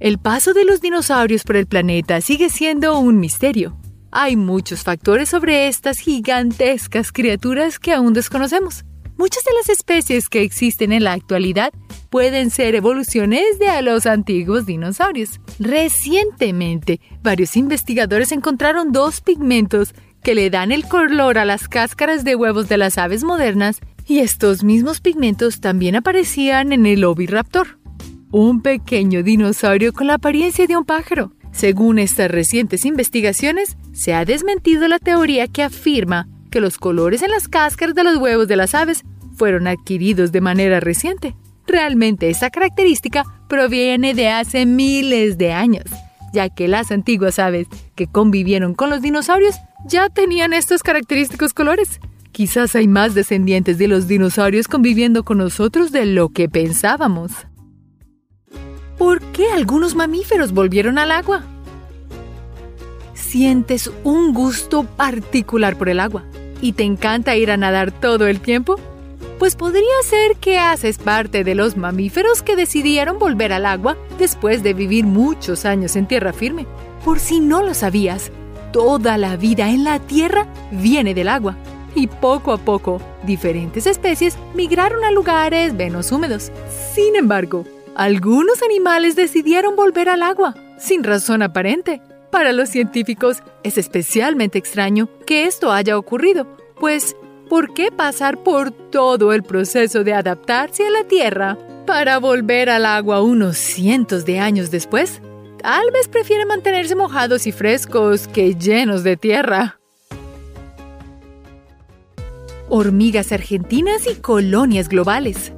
El 0.00 0.16
paso 0.16 0.54
de 0.54 0.64
los 0.64 0.80
dinosaurios 0.80 1.44
por 1.44 1.56
el 1.56 1.66
planeta 1.66 2.22
sigue 2.22 2.48
siendo 2.48 2.98
un 2.98 3.20
misterio. 3.20 3.78
Hay 4.10 4.34
muchos 4.34 4.82
factores 4.82 5.28
sobre 5.28 5.68
estas 5.68 5.98
gigantescas 5.98 7.12
criaturas 7.12 7.78
que 7.78 7.92
aún 7.92 8.14
desconocemos. 8.14 8.86
Muchas 9.18 9.44
de 9.44 9.52
las 9.52 9.68
especies 9.68 10.30
que 10.30 10.40
existen 10.40 10.92
en 10.92 11.04
la 11.04 11.12
actualidad 11.12 11.70
pueden 12.08 12.48
ser 12.48 12.74
evoluciones 12.76 13.58
de 13.58 13.82
los 13.82 14.06
antiguos 14.06 14.64
dinosaurios. 14.64 15.38
Recientemente, 15.58 16.98
varios 17.22 17.54
investigadores 17.54 18.32
encontraron 18.32 18.92
dos 18.92 19.20
pigmentos 19.20 19.94
que 20.22 20.34
le 20.34 20.48
dan 20.48 20.72
el 20.72 20.88
color 20.88 21.36
a 21.36 21.44
las 21.44 21.68
cáscaras 21.68 22.24
de 22.24 22.36
huevos 22.36 22.70
de 22.70 22.78
las 22.78 22.96
aves 22.96 23.22
modernas 23.22 23.80
y 24.06 24.20
estos 24.20 24.64
mismos 24.64 25.02
pigmentos 25.02 25.60
también 25.60 25.94
aparecían 25.94 26.72
en 26.72 26.86
el 26.86 27.04
oviraptor, 27.04 27.79
un 28.30 28.62
pequeño 28.62 29.22
dinosaurio 29.22 29.92
con 29.92 30.06
la 30.06 30.14
apariencia 30.14 30.66
de 30.66 30.76
un 30.76 30.84
pájaro. 30.84 31.32
Según 31.52 31.98
estas 31.98 32.30
recientes 32.30 32.84
investigaciones, 32.84 33.76
se 33.92 34.14
ha 34.14 34.24
desmentido 34.24 34.86
la 34.86 34.98
teoría 34.98 35.48
que 35.48 35.62
afirma 35.62 36.28
que 36.50 36.60
los 36.60 36.78
colores 36.78 37.22
en 37.22 37.30
las 37.30 37.48
cáscaras 37.48 37.94
de 37.94 38.04
los 38.04 38.18
huevos 38.18 38.48
de 38.48 38.56
las 38.56 38.74
aves 38.74 39.04
fueron 39.34 39.66
adquiridos 39.66 40.32
de 40.32 40.40
manera 40.40 40.80
reciente. 40.80 41.34
Realmente 41.66 42.30
esa 42.30 42.50
característica 42.50 43.24
proviene 43.48 44.14
de 44.14 44.28
hace 44.28 44.66
miles 44.66 45.38
de 45.38 45.52
años, 45.52 45.84
ya 46.32 46.48
que 46.48 46.68
las 46.68 46.90
antiguas 46.90 47.38
aves 47.38 47.66
que 47.94 48.06
convivieron 48.06 48.74
con 48.74 48.90
los 48.90 49.02
dinosaurios 49.02 49.56
ya 49.86 50.08
tenían 50.08 50.52
estos 50.52 50.82
característicos 50.82 51.54
colores. 51.54 52.00
Quizás 52.32 52.76
hay 52.76 52.86
más 52.86 53.14
descendientes 53.14 53.78
de 53.78 53.88
los 53.88 54.06
dinosaurios 54.06 54.68
conviviendo 54.68 55.24
con 55.24 55.38
nosotros 55.38 55.90
de 55.90 56.06
lo 56.06 56.28
que 56.28 56.48
pensábamos. 56.48 57.32
¿Por 59.00 59.22
qué 59.32 59.50
algunos 59.50 59.94
mamíferos 59.94 60.52
volvieron 60.52 60.98
al 60.98 61.10
agua? 61.10 61.42
Sientes 63.14 63.90
un 64.04 64.34
gusto 64.34 64.84
particular 64.84 65.78
por 65.78 65.88
el 65.88 66.00
agua 66.00 66.24
y 66.60 66.74
te 66.74 66.82
encanta 66.82 67.34
ir 67.34 67.50
a 67.50 67.56
nadar 67.56 67.92
todo 67.92 68.26
el 68.26 68.40
tiempo 68.40 68.76
pues 69.38 69.56
podría 69.56 69.86
ser 70.04 70.36
que 70.36 70.58
haces 70.58 70.98
parte 70.98 71.44
de 71.44 71.54
los 71.54 71.78
mamíferos 71.78 72.42
que 72.42 72.56
decidieron 72.56 73.18
volver 73.18 73.54
al 73.54 73.64
agua 73.64 73.96
después 74.18 74.62
de 74.62 74.74
vivir 74.74 75.06
muchos 75.06 75.64
años 75.64 75.96
en 75.96 76.06
tierra 76.06 76.34
firme. 76.34 76.66
Por 77.02 77.20
si 77.20 77.40
no 77.40 77.62
lo 77.62 77.72
sabías, 77.72 78.30
toda 78.70 79.16
la 79.16 79.38
vida 79.38 79.70
en 79.70 79.82
la 79.82 79.98
tierra 79.98 80.46
viene 80.70 81.14
del 81.14 81.28
agua. 81.28 81.56
Y 81.94 82.06
poco 82.06 82.52
a 82.52 82.58
poco, 82.58 83.00
diferentes 83.22 83.86
especies 83.86 84.36
migraron 84.54 85.04
a 85.04 85.10
lugares 85.10 85.72
menos 85.72 86.12
húmedos. 86.12 86.52
Sin 86.94 87.16
embargo, 87.16 87.64
algunos 88.00 88.62
animales 88.62 89.14
decidieron 89.14 89.76
volver 89.76 90.08
al 90.08 90.22
agua, 90.22 90.54
sin 90.78 91.04
razón 91.04 91.42
aparente. 91.42 92.00
Para 92.30 92.50
los 92.52 92.70
científicos 92.70 93.42
es 93.62 93.76
especialmente 93.76 94.56
extraño 94.56 95.10
que 95.26 95.44
esto 95.44 95.70
haya 95.70 95.98
ocurrido, 95.98 96.46
pues 96.76 97.14
¿por 97.50 97.74
qué 97.74 97.92
pasar 97.92 98.42
por 98.42 98.70
todo 98.70 99.34
el 99.34 99.42
proceso 99.42 100.02
de 100.02 100.14
adaptarse 100.14 100.86
a 100.86 100.90
la 100.90 101.04
Tierra 101.04 101.58
para 101.86 102.16
volver 102.16 102.70
al 102.70 102.86
agua 102.86 103.20
unos 103.20 103.58
cientos 103.58 104.24
de 104.24 104.38
años 104.38 104.70
después? 104.70 105.20
Tal 105.58 105.90
vez 105.90 106.08
prefiere 106.08 106.46
mantenerse 106.46 106.94
mojados 106.94 107.46
y 107.46 107.52
frescos 107.52 108.28
que 108.28 108.54
llenos 108.54 109.04
de 109.04 109.18
tierra. 109.18 109.78
Hormigas 112.70 113.30
argentinas 113.30 114.06
y 114.06 114.14
colonias 114.14 114.88
globales. 114.88 115.52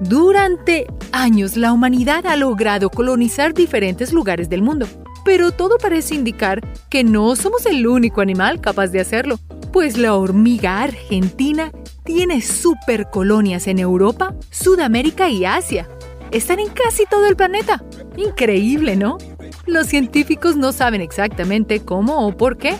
Durante 0.00 0.86
años 1.12 1.58
la 1.58 1.74
humanidad 1.74 2.26
ha 2.26 2.34
logrado 2.34 2.88
colonizar 2.88 3.52
diferentes 3.52 4.14
lugares 4.14 4.48
del 4.48 4.62
mundo, 4.62 4.86
pero 5.26 5.52
todo 5.52 5.76
parece 5.76 6.14
indicar 6.14 6.62
que 6.88 7.04
no 7.04 7.36
somos 7.36 7.66
el 7.66 7.86
único 7.86 8.22
animal 8.22 8.62
capaz 8.62 8.88
de 8.88 9.00
hacerlo. 9.00 9.38
Pues 9.74 9.98
la 9.98 10.14
hormiga 10.14 10.82
argentina 10.82 11.70
tiene 12.02 12.40
supercolonias 12.40 13.66
en 13.66 13.78
Europa, 13.78 14.34
Sudamérica 14.50 15.28
y 15.28 15.44
Asia. 15.44 15.86
Están 16.30 16.60
en 16.60 16.70
casi 16.70 17.04
todo 17.04 17.26
el 17.26 17.36
planeta. 17.36 17.84
Increíble, 18.16 18.96
¿no? 18.96 19.18
Los 19.66 19.88
científicos 19.88 20.56
no 20.56 20.72
saben 20.72 21.02
exactamente 21.02 21.80
cómo 21.80 22.26
o 22.26 22.34
por 22.34 22.56
qué, 22.56 22.74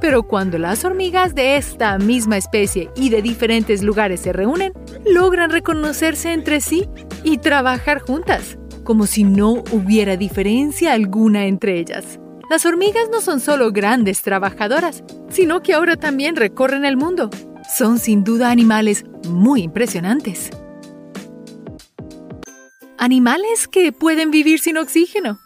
pero 0.00 0.22
cuando 0.24 0.58
las 0.58 0.84
hormigas 0.84 1.34
de 1.34 1.56
esta 1.56 1.98
misma 1.98 2.36
especie 2.36 2.90
y 2.96 3.08
de 3.08 3.22
diferentes 3.22 3.82
lugares 3.82 4.20
se 4.20 4.32
reúnen, 4.32 4.72
logran 5.06 5.50
reconocerse 5.50 6.32
entre 6.32 6.60
sí 6.60 6.88
y 7.22 7.38
trabajar 7.38 8.00
juntas, 8.00 8.58
como 8.84 9.06
si 9.06 9.24
no 9.24 9.64
hubiera 9.72 10.16
diferencia 10.16 10.92
alguna 10.92 11.46
entre 11.46 11.78
ellas. 11.78 12.18
Las 12.50 12.66
hormigas 12.66 13.08
no 13.10 13.20
son 13.20 13.40
solo 13.40 13.72
grandes 13.72 14.22
trabajadoras, 14.22 15.02
sino 15.30 15.62
que 15.62 15.72
ahora 15.72 15.96
también 15.96 16.36
recorren 16.36 16.84
el 16.84 16.96
mundo. 16.96 17.30
Son 17.76 17.98
sin 17.98 18.22
duda 18.22 18.50
animales 18.50 19.04
muy 19.26 19.62
impresionantes. 19.62 20.50
Animales 22.98 23.66
que 23.68 23.92
pueden 23.92 24.30
vivir 24.30 24.60
sin 24.60 24.76
oxígeno. 24.76 25.38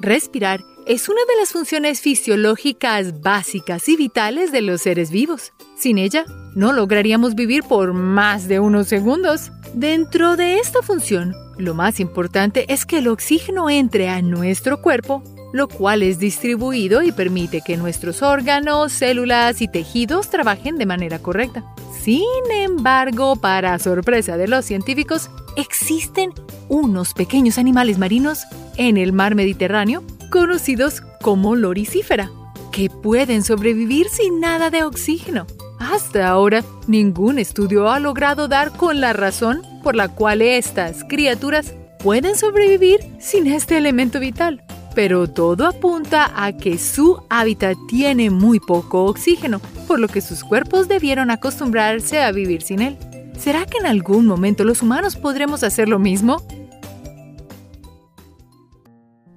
Respirar 0.00 0.60
es 0.90 1.08
una 1.08 1.20
de 1.28 1.36
las 1.38 1.52
funciones 1.52 2.00
fisiológicas 2.00 3.20
básicas 3.20 3.88
y 3.88 3.96
vitales 3.96 4.50
de 4.50 4.60
los 4.60 4.82
seres 4.82 5.12
vivos. 5.12 5.52
Sin 5.78 5.98
ella, 5.98 6.24
no 6.56 6.72
lograríamos 6.72 7.36
vivir 7.36 7.62
por 7.62 7.92
más 7.92 8.48
de 8.48 8.58
unos 8.58 8.88
segundos. 8.88 9.52
Dentro 9.72 10.36
de 10.36 10.58
esta 10.58 10.82
función, 10.82 11.32
lo 11.58 11.74
más 11.74 12.00
importante 12.00 12.64
es 12.72 12.86
que 12.86 12.98
el 12.98 13.06
oxígeno 13.06 13.70
entre 13.70 14.08
a 14.08 14.20
nuestro 14.20 14.82
cuerpo 14.82 15.22
lo 15.52 15.68
cual 15.68 16.02
es 16.02 16.18
distribuido 16.18 17.02
y 17.02 17.10
permite 17.10 17.60
que 17.60 17.76
nuestros 17.76 18.22
órganos, 18.22 18.92
células 18.92 19.60
y 19.60 19.68
tejidos 19.68 20.28
trabajen 20.28 20.76
de 20.76 20.86
manera 20.86 21.18
correcta. 21.20 21.64
Sin 22.02 22.22
embargo, 22.52 23.34
para 23.36 23.78
sorpresa 23.80 24.36
de 24.36 24.46
los 24.46 24.64
científicos, 24.64 25.28
existen 25.56 26.32
unos 26.68 27.14
pequeños 27.14 27.58
animales 27.58 27.98
marinos 27.98 28.44
en 28.76 28.96
el 28.96 29.12
mar 29.12 29.34
Mediterráneo 29.34 30.04
conocidos 30.30 31.02
como 31.20 31.56
loricífera. 31.56 32.30
que 32.72 32.88
pueden 32.88 33.42
sobrevivir 33.42 34.08
sin 34.08 34.38
nada 34.38 34.70
de 34.70 34.84
oxígeno. 34.84 35.44
Hasta 35.80 36.28
ahora, 36.28 36.62
ningún 36.86 37.38
estudio 37.38 37.90
ha 37.90 37.98
logrado 37.98 38.46
dar 38.46 38.70
con 38.70 39.00
la 39.00 39.12
razón 39.12 39.62
por 39.82 39.96
la 39.96 40.08
cual 40.08 40.40
estas 40.40 41.02
criaturas 41.08 41.74
pueden 41.98 42.36
sobrevivir 42.36 43.00
sin 43.18 43.46
este 43.46 43.76
elemento 43.76 44.20
vital. 44.20 44.62
Pero 44.94 45.28
todo 45.28 45.66
apunta 45.66 46.32
a 46.34 46.52
que 46.56 46.78
su 46.78 47.22
hábitat 47.28 47.76
tiene 47.88 48.30
muy 48.30 48.60
poco 48.60 49.04
oxígeno, 49.04 49.60
por 49.86 49.98
lo 49.98 50.08
que 50.08 50.20
sus 50.20 50.44
cuerpos 50.44 50.88
debieron 50.88 51.30
acostumbrarse 51.30 52.22
a 52.22 52.32
vivir 52.32 52.62
sin 52.62 52.82
él. 52.82 52.96
¿Será 53.38 53.66
que 53.66 53.78
en 53.78 53.86
algún 53.86 54.26
momento 54.26 54.64
los 54.64 54.82
humanos 54.82 55.16
podremos 55.16 55.62
hacer 55.62 55.88
lo 55.88 55.98
mismo? 55.98 56.42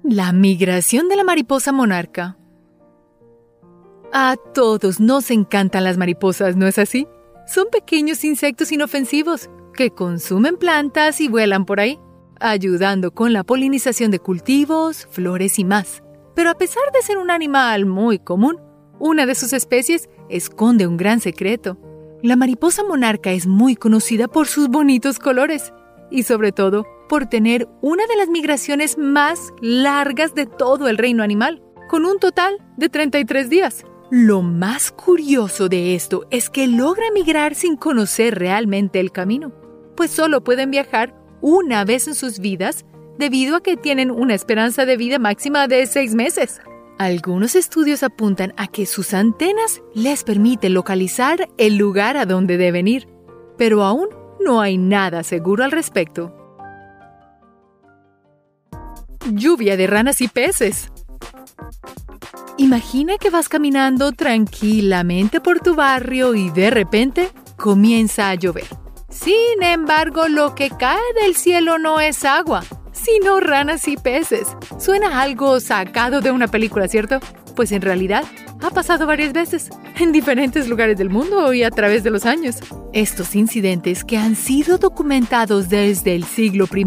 La 0.06 0.34
migración 0.34 1.08
de 1.08 1.16
la 1.16 1.24
mariposa 1.24 1.72
monarca. 1.72 2.36
A 4.12 4.36
todos 4.52 5.00
nos 5.00 5.30
encantan 5.30 5.82
las 5.82 5.96
mariposas, 5.96 6.56
¿no 6.56 6.66
es 6.66 6.78
así? 6.78 7.08
Son 7.46 7.68
pequeños 7.72 8.22
insectos 8.22 8.70
inofensivos 8.70 9.48
que 9.72 9.88
consumen 9.88 10.58
plantas 10.58 11.22
y 11.22 11.28
vuelan 11.28 11.64
por 11.64 11.80
ahí, 11.80 11.98
ayudando 12.38 13.12
con 13.12 13.32
la 13.32 13.44
polinización 13.44 14.10
de 14.10 14.18
cultivos, 14.18 15.08
flores 15.10 15.58
y 15.58 15.64
más. 15.64 16.02
Pero 16.34 16.50
a 16.50 16.58
pesar 16.58 16.84
de 16.92 17.00
ser 17.00 17.16
un 17.16 17.30
animal 17.30 17.86
muy 17.86 18.18
común, 18.18 18.60
una 18.98 19.24
de 19.24 19.34
sus 19.34 19.54
especies 19.54 20.10
esconde 20.28 20.86
un 20.86 20.98
gran 20.98 21.20
secreto. 21.20 21.78
La 22.22 22.36
mariposa 22.36 22.84
monarca 22.84 23.32
es 23.32 23.46
muy 23.46 23.74
conocida 23.74 24.28
por 24.28 24.48
sus 24.48 24.68
bonitos 24.68 25.18
colores 25.18 25.72
y 26.10 26.24
sobre 26.24 26.52
todo 26.52 26.84
por 27.08 27.26
tener 27.26 27.68
una 27.80 28.06
de 28.06 28.16
las 28.16 28.28
migraciones 28.28 28.98
más 28.98 29.52
largas 29.60 30.34
de 30.34 30.46
todo 30.46 30.88
el 30.88 30.98
reino 30.98 31.22
animal, 31.22 31.62
con 31.88 32.04
un 32.04 32.18
total 32.18 32.58
de 32.76 32.88
33 32.88 33.50
días. 33.50 33.84
Lo 34.10 34.42
más 34.42 34.90
curioso 34.92 35.68
de 35.68 35.94
esto 35.94 36.26
es 36.30 36.50
que 36.50 36.66
logra 36.66 37.10
migrar 37.12 37.54
sin 37.54 37.76
conocer 37.76 38.38
realmente 38.38 39.00
el 39.00 39.12
camino, 39.12 39.52
pues 39.96 40.10
solo 40.10 40.44
pueden 40.44 40.70
viajar 40.70 41.14
una 41.40 41.84
vez 41.84 42.06
en 42.06 42.14
sus 42.14 42.38
vidas 42.38 42.84
debido 43.18 43.56
a 43.56 43.62
que 43.62 43.76
tienen 43.76 44.10
una 44.10 44.34
esperanza 44.34 44.86
de 44.86 44.96
vida 44.96 45.18
máxima 45.18 45.68
de 45.68 45.86
seis 45.86 46.14
meses. 46.14 46.60
Algunos 46.98 47.56
estudios 47.56 48.02
apuntan 48.02 48.54
a 48.56 48.68
que 48.68 48.86
sus 48.86 49.14
antenas 49.14 49.82
les 49.94 50.22
permiten 50.22 50.74
localizar 50.74 51.48
el 51.58 51.76
lugar 51.76 52.16
a 52.16 52.24
donde 52.24 52.56
deben 52.56 52.86
ir, 52.86 53.08
pero 53.58 53.82
aún 53.82 54.08
no 54.40 54.60
hay 54.60 54.78
nada 54.78 55.22
seguro 55.22 55.64
al 55.64 55.72
respecto. 55.72 56.43
Lluvia 59.32 59.76
de 59.76 59.86
ranas 59.86 60.20
y 60.20 60.28
peces. 60.28 60.90
Imagina 62.56 63.16
que 63.18 63.30
vas 63.30 63.48
caminando 63.48 64.12
tranquilamente 64.12 65.40
por 65.40 65.60
tu 65.60 65.74
barrio 65.74 66.34
y 66.34 66.50
de 66.50 66.70
repente 66.70 67.30
comienza 67.56 68.30
a 68.30 68.34
llover. 68.34 68.66
Sin 69.08 69.62
embargo, 69.62 70.28
lo 70.28 70.54
que 70.54 70.70
cae 70.70 71.00
del 71.22 71.36
cielo 71.36 71.78
no 71.78 72.00
es 72.00 72.24
agua, 72.24 72.62
sino 72.92 73.40
ranas 73.40 73.88
y 73.88 73.96
peces. 73.96 74.48
Suena 74.78 75.22
algo 75.22 75.58
sacado 75.60 76.20
de 76.20 76.30
una 76.30 76.48
película, 76.48 76.86
¿cierto? 76.88 77.20
Pues 77.54 77.72
en 77.72 77.82
realidad 77.82 78.24
ha 78.60 78.70
pasado 78.70 79.06
varias 79.06 79.32
veces, 79.32 79.70
en 79.98 80.12
diferentes 80.12 80.68
lugares 80.68 80.96
del 80.96 81.10
mundo 81.10 81.52
y 81.52 81.62
a 81.62 81.70
través 81.70 82.02
de 82.02 82.10
los 82.10 82.26
años. 82.26 82.56
Estos 82.92 83.34
incidentes 83.34 84.04
que 84.04 84.16
han 84.16 84.36
sido 84.36 84.78
documentados 84.78 85.68
desde 85.68 86.14
el 86.14 86.24
siglo 86.24 86.66
I 86.74 86.86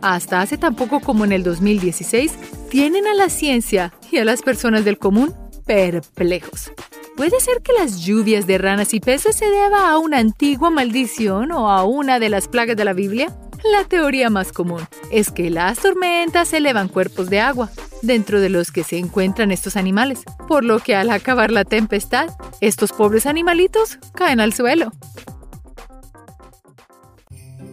hasta 0.00 0.40
hace 0.40 0.58
tan 0.58 0.74
poco 0.74 1.00
como 1.00 1.24
en 1.24 1.32
el 1.32 1.42
2016, 1.42 2.32
tienen 2.70 3.06
a 3.06 3.14
la 3.14 3.28
ciencia 3.28 3.92
y 4.10 4.18
a 4.18 4.24
las 4.24 4.42
personas 4.42 4.84
del 4.84 4.98
común 4.98 5.34
perplejos. 5.66 6.72
¿Puede 7.16 7.38
ser 7.40 7.60
que 7.62 7.72
las 7.72 8.00
lluvias 8.00 8.46
de 8.46 8.58
ranas 8.58 8.94
y 8.94 9.00
peces 9.00 9.36
se 9.36 9.44
deba 9.44 9.90
a 9.90 9.98
una 9.98 10.18
antigua 10.18 10.70
maldición 10.70 11.52
o 11.52 11.70
a 11.70 11.84
una 11.84 12.18
de 12.18 12.30
las 12.30 12.48
plagas 12.48 12.76
de 12.76 12.84
la 12.84 12.94
Biblia? 12.94 13.36
La 13.72 13.84
teoría 13.84 14.30
más 14.30 14.52
común 14.52 14.80
es 15.10 15.30
que 15.30 15.50
las 15.50 15.80
tormentas 15.80 16.52
elevan 16.54 16.88
cuerpos 16.88 17.28
de 17.28 17.40
agua, 17.40 17.70
dentro 18.02 18.40
de 18.40 18.48
los 18.48 18.72
que 18.72 18.84
se 18.84 18.98
encuentran 18.98 19.50
estos 19.50 19.76
animales, 19.76 20.22
por 20.48 20.64
lo 20.64 20.78
que 20.78 20.94
al 20.94 21.10
acabar 21.10 21.50
la 21.50 21.64
tempestad, 21.64 22.28
estos 22.60 22.92
pobres 22.92 23.26
animalitos 23.26 23.98
caen 24.14 24.40
al 24.40 24.52
suelo. 24.52 24.92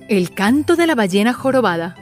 El 0.08 0.32
canto 0.32 0.76
de 0.76 0.88
la 0.88 0.96
ballena 0.96 1.34
jorobada. 1.34 1.96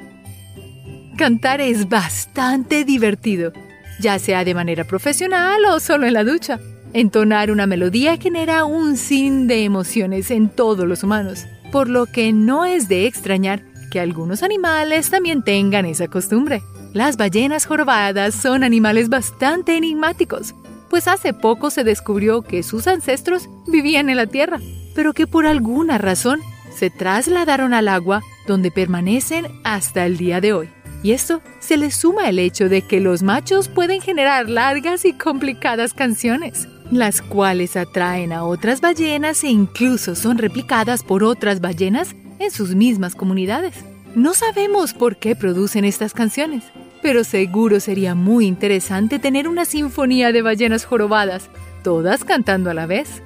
Cantar 1.17 1.61
es 1.61 1.89
bastante 1.89 2.83
divertido, 2.83 3.53
ya 3.99 4.19
sea 4.19 4.43
de 4.43 4.53
manera 4.53 4.83
profesional 4.83 5.63
o 5.65 5.79
solo 5.79 6.05
en 6.05 6.13
la 6.13 6.23
ducha. 6.23 6.59
Entonar 6.93 7.51
una 7.51 7.67
melodía 7.67 8.17
genera 8.17 8.65
un 8.65 8.95
sin 8.95 9.47
de 9.47 9.63
emociones 9.63 10.31
en 10.31 10.49
todos 10.49 10.85
los 10.87 11.03
humanos, 11.03 11.45
por 11.71 11.89
lo 11.89 12.05
que 12.05 12.31
no 12.31 12.63
es 12.65 12.87
de 12.87 13.05
extrañar 13.05 13.63
que 13.91 13.99
algunos 13.99 14.43
animales 14.43 15.09
también 15.09 15.43
tengan 15.43 15.85
esa 15.85 16.07
costumbre. 16.07 16.61
Las 16.95 17.17
ballenas 17.17 17.65
jorobadas 17.65 18.33
son 18.33 18.63
animales 18.63 19.09
bastante 19.09 19.75
enigmáticos, 19.75 20.55
pues 20.89 21.09
hace 21.09 21.33
poco 21.33 21.69
se 21.69 21.83
descubrió 21.83 22.41
que 22.41 22.63
sus 22.63 22.87
ancestros 22.87 23.49
vivían 23.67 24.09
en 24.09 24.15
la 24.15 24.27
tierra, 24.27 24.61
pero 24.95 25.11
que 25.11 25.27
por 25.27 25.45
alguna 25.45 25.97
razón 25.97 26.39
se 26.73 26.89
trasladaron 26.89 27.73
al 27.73 27.89
agua 27.89 28.21
donde 28.47 28.71
permanecen 28.71 29.45
hasta 29.65 30.05
el 30.05 30.15
día 30.15 30.39
de 30.39 30.53
hoy. 30.53 30.69
Y 31.03 31.11
esto 31.11 31.41
se 31.59 31.75
le 31.75 31.91
suma 31.91 32.29
el 32.29 32.39
hecho 32.39 32.69
de 32.69 32.81
que 32.81 33.01
los 33.01 33.23
machos 33.23 33.67
pueden 33.67 33.99
generar 33.99 34.49
largas 34.49 35.03
y 35.03 35.11
complicadas 35.11 35.93
canciones, 35.93 36.69
las 36.91 37.21
cuales 37.21 37.75
atraen 37.75 38.31
a 38.31 38.45
otras 38.45 38.79
ballenas 38.79 39.43
e 39.43 39.49
incluso 39.49 40.15
son 40.15 40.37
replicadas 40.37 41.03
por 41.03 41.25
otras 41.25 41.59
ballenas 41.59 42.15
en 42.39 42.51
sus 42.51 42.73
mismas 42.73 43.15
comunidades. 43.15 43.75
No 44.15 44.33
sabemos 44.33 44.93
por 44.93 45.17
qué 45.17 45.35
producen 45.35 45.83
estas 45.83 46.13
canciones, 46.13 46.63
pero 47.01 47.25
seguro 47.25 47.81
sería 47.81 48.15
muy 48.15 48.45
interesante 48.45 49.19
tener 49.19 49.45
una 49.49 49.65
sinfonía 49.65 50.31
de 50.31 50.41
ballenas 50.41 50.85
jorobadas, 50.85 51.49
todas 51.83 52.23
cantando 52.23 52.69
a 52.69 52.73
la 52.73 52.85
vez. 52.85 53.21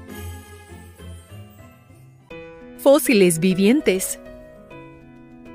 Fósiles 2.79 3.39
vivientes. 3.39 4.19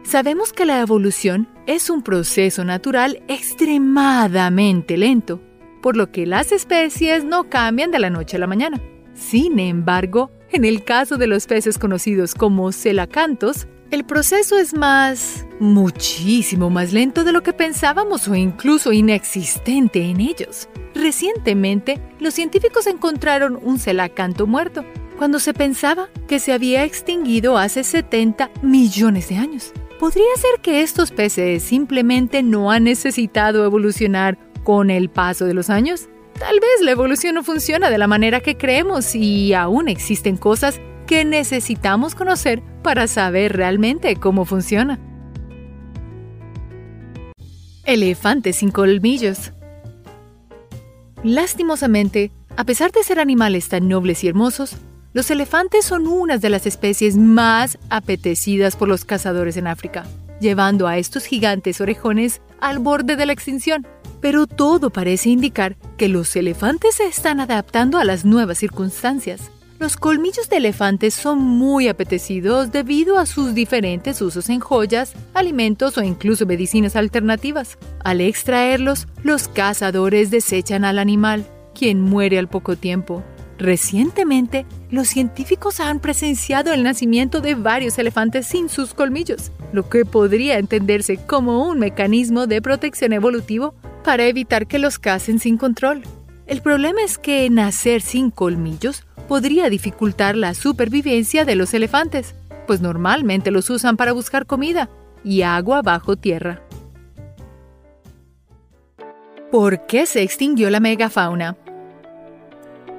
Sabemos 0.05 0.53
que 0.53 0.67
la 0.67 0.81
evolución 0.81 1.49
es 1.67 1.91
un 1.91 2.03
proceso 2.03 2.65
natural 2.65 3.21
extremadamente 3.27 4.97
lento, 4.97 5.41
por 5.83 5.97
lo 5.97 6.13
que 6.13 6.27
las 6.27 6.53
especies 6.53 7.25
no 7.25 7.51
cambian 7.51 7.91
de 7.91 7.99
la 7.99 8.11
noche 8.11 8.37
a 8.37 8.41
la 8.41 8.47
mañana. 8.47 8.81
Sin 9.15 9.59
embargo, 9.59 10.31
en 10.53 10.65
el 10.65 10.85
caso 10.85 11.17
de 11.17 11.27
los 11.27 11.47
peces 11.49 11.77
conocidos 11.77 12.37
como 12.37 12.71
celacantos, 12.71 13.67
el 13.95 14.05
proceso 14.05 14.59
es 14.59 14.75
más, 14.75 15.47
muchísimo 15.61 16.69
más 16.69 16.93
lento 16.93 17.23
de 17.23 17.31
lo 17.31 17.45
que 17.45 17.53
pensábamos 17.53 18.27
o 18.27 18.35
incluso 18.35 18.93
inexistente 18.93 20.03
en 20.03 20.21
ellos. 20.21 20.69
Recientemente, 20.97 22.01
los 22.19 22.35
científicos 22.35 22.89
encontraron 22.89 23.57
un 23.63 23.79
celacanto 23.79 24.49
muerto, 24.49 24.85
cuando 25.17 25.39
se 25.39 25.55
pensaba 25.55 26.09
que 26.27 26.41
se 26.41 26.53
había 26.53 26.83
extinguido 26.83 27.57
hace 27.57 27.85
70 27.85 28.51
millones 28.63 29.29
de 29.29 29.37
años. 29.37 29.73
¿Podría 30.01 30.27
ser 30.39 30.61
que 30.61 30.83
estos 30.83 31.13
peces 31.13 31.63
simplemente 31.63 32.43
no 32.43 32.73
han 32.73 32.85
necesitado 32.85 33.65
evolucionar 33.65 34.39
con 34.65 34.91
el 34.91 35.09
paso 35.09 35.45
de 35.45 35.55
los 35.55 35.71
años? 35.71 36.09
Tal 36.37 36.59
vez 36.59 36.81
la 36.83 36.91
evolución 36.91 37.37
no 37.37 37.45
funciona 37.45 37.91
de 37.91 37.99
la 37.99 38.09
manera 38.09 38.41
que 38.41 38.57
creemos 38.57 39.15
y 39.15 39.55
aún 39.55 39.89
existen 39.89 40.37
cosas 40.37 40.81
que 41.07 41.25
necesitamos 41.25 42.15
conocer 42.15 42.63
para 42.83 43.07
saber 43.07 43.57
realmente 43.57 44.17
cómo 44.17 44.45
funciona. 44.45 44.99
Elefantes 47.85 48.57
sin 48.57 48.71
colmillos. 48.71 49.53
Lastimosamente, 51.23 52.31
a 52.57 52.65
pesar 52.65 52.93
de 52.93 53.03
ser 53.03 53.19
animales 53.19 53.69
tan 53.69 53.89
nobles 53.89 54.25
y 54.25 54.29
hermosos, 54.29 54.77
los 55.15 55.31
elefantes 55.31 55.85
son 55.85 56.07
una 56.07 56.39
de 56.39 56.51
las 56.51 56.67
especies 56.67 57.17
más 57.17 57.79
apetecidas 57.89 58.75
por 58.75 58.89
los 58.89 59.05
cazadores 59.05 59.57
en 59.57 59.67
África, 59.67 60.05
llevando 60.41 60.89
a 60.89 60.99
estos 60.99 61.25
gigantes 61.25 61.81
orejones 61.81 62.41
al 62.61 62.81
borde 62.81 63.17
de 63.17 63.27
la 63.27 63.33
extinción. 63.33 63.87
Pero 64.21 64.47
todo 64.47 64.91
parece 64.91 65.29
indicar 65.29 65.77
que 65.99 66.09
los 66.09 66.35
elefantes 66.35 66.97
se 66.97 67.05
están 67.05 67.39
adaptando 67.39 67.99
a 67.99 68.05
las 68.05 68.25
nuevas 68.25 68.59
circunstancias. 68.59 69.51
Los 69.85 69.99
colmillos 69.99 70.49
de 70.49 70.57
elefantes 70.57 71.13
son 71.13 71.41
muy 71.41 71.89
apetecidos 71.89 72.73
debido 72.73 73.19
a 73.19 73.27
sus 73.27 73.53
diferentes 73.53 74.23
usos 74.23 74.49
en 74.49 74.59
joyas, 74.59 75.13
alimentos 75.35 75.99
o 75.99 76.03
incluso 76.03 76.47
medicinas 76.47 76.97
alternativas. 76.97 77.77
Al 78.03 78.23
extraerlos, 78.23 79.07
los 79.23 79.47
cazadores 79.47 80.31
desechan 80.31 80.87
al 80.87 80.99
animal, 80.99 81.45
quien 81.75 82.01
muere 82.01 82.39
al 82.39 82.49
poco 82.49 82.77
tiempo. 82.77 83.23
Recientemente, 83.59 84.65
los 84.91 85.09
científicos 85.09 85.81
han 85.81 86.01
presenciado 86.01 86.73
el 86.73 86.83
nacimiento 86.83 87.43
de 87.43 87.55
varios 87.55 87.99
elefantes 87.99 88.47
sin 88.47 88.71
sus 88.71 88.95
colmillos, 88.95 89.53
lo 89.75 89.91
que 89.91 90.07
podría 90.07 90.59
entenderse 90.59 91.19
como 91.19 91.69
un 91.69 91.79
mecanismo 91.79 92.47
de 92.47 92.63
protección 92.63 93.13
evolutivo 93.13 93.75
para 94.03 94.25
evitar 94.25 94.67
que 94.67 94.79
los 94.79 94.99
cacen 94.99 95.39
sin 95.39 95.59
control. 95.59 96.05
El 96.47 96.63
problema 96.63 97.03
es 97.03 97.19
que 97.19 97.51
nacer 97.51 98.01
sin 98.01 98.31
colmillos 98.31 99.05
podría 99.27 99.69
dificultar 99.69 100.37
la 100.37 100.55
supervivencia 100.55 101.45
de 101.45 101.55
los 101.55 101.75
elefantes, 101.75 102.35
pues 102.67 102.81
normalmente 102.81 103.51
los 103.51 103.71
usan 103.71 103.97
para 103.97 104.13
buscar 104.13 104.47
comida 104.47 104.89
y 105.23 105.43
agua 105.43 105.83
bajo 105.83 106.17
tierra. 106.17 106.63
¿Por 109.51 109.87
qué 109.87 110.07
se 110.07 110.23
extinguió 110.23 110.71
la 110.71 110.81
megafauna? 110.81 111.57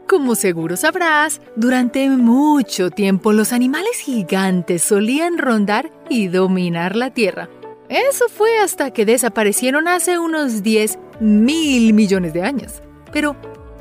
Como 0.07 0.35
seguro 0.35 0.77
sabrás, 0.77 1.41
durante 1.55 2.07
mucho 2.09 2.91
tiempo 2.91 3.33
los 3.33 3.51
animales 3.51 3.97
gigantes 3.97 4.83
solían 4.83 5.39
rondar 5.39 5.91
y 6.09 6.27
dominar 6.27 6.95
la 6.95 7.09
Tierra. 7.09 7.49
Eso 7.89 8.29
fue 8.29 8.59
hasta 8.59 8.91
que 8.91 9.05
desaparecieron 9.05 9.87
hace 9.87 10.19
unos 10.19 10.61
10 10.61 10.99
mil 11.19 11.93
millones 11.93 12.33
de 12.33 12.43
años. 12.43 12.83
Pero, 13.11 13.35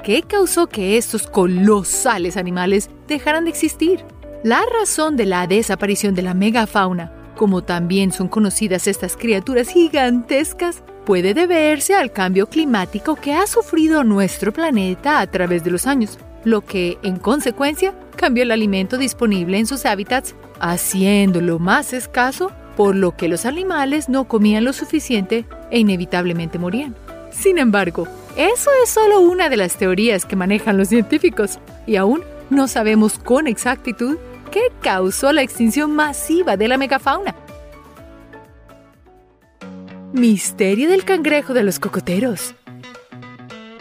¿qué 0.05 0.23
causó 0.23 0.67
que 0.67 0.99
estos 0.99 1.27
colosales 1.27 2.37
animales 2.37 2.91
dejaran 3.09 3.45
de 3.45 3.51
existir? 3.51 4.05
La 4.45 4.61
razón 4.79 5.17
de 5.17 5.25
la 5.25 5.47
desaparición 5.47 6.15
de 6.15 6.21
la 6.21 6.35
megafauna, 6.35 7.11
como 7.35 7.63
también 7.65 8.13
son 8.13 8.29
conocidas 8.29 8.87
estas 8.87 9.17
criaturas 9.17 9.71
gigantescas, 9.71 10.85
puede 11.07 11.33
deberse 11.33 11.95
al 11.95 12.13
cambio 12.13 12.47
climático 12.49 13.17
que 13.17 13.33
ha 13.33 13.47
sufrido 13.47 14.05
nuestro 14.05 14.53
planeta 14.53 15.21
a 15.21 15.27
través 15.27 15.65
de 15.65 15.71
los 15.71 15.87
años, 15.87 16.19
lo 16.45 16.61
que, 16.61 16.99
en 17.03 17.17
consecuencia, 17.17 17.95
cambió 18.15 18.43
el 18.43 18.51
alimento 18.51 18.99
disponible 18.99 19.59
en 19.59 19.67
sus 19.67 19.87
hábitats, 19.87 20.35
haciéndolo 20.61 21.59
más 21.59 21.95
escaso, 21.95 22.53
por 22.77 22.95
lo 22.95 23.17
que 23.17 23.29
los 23.29 23.47
animales 23.47 24.11
no 24.11 24.29
comían 24.29 24.65
lo 24.65 24.75
suficiente 24.75 25.47
e 25.71 25.79
inevitablemente 25.79 26.59
morían. 26.59 26.95
Sin 27.31 27.57
embargo, 27.57 28.07
eso 28.37 28.71
es 28.83 28.91
solo 28.91 29.21
una 29.21 29.49
de 29.49 29.57
las 29.57 29.77
teorías 29.77 30.25
que 30.25 30.37
manejan 30.37 30.77
los 30.77 30.89
científicos, 30.89 31.59
y 31.87 31.97
aún 31.97 32.23
no 32.51 32.69
sabemos 32.69 33.19
con 33.19 33.47
exactitud 33.47 34.17
qué 34.51 34.73
causó 34.81 35.33
la 35.33 35.43
extinción 35.43 35.95
masiva 35.95 36.57
de 36.57 36.69
la 36.69 36.79
megafauna. 36.79 37.35
Misterio 40.13 40.89
del 40.91 41.05
cangrejo 41.05 41.55
de 41.55 41.65
los 41.65 41.79
cocoteros. 41.79 42.55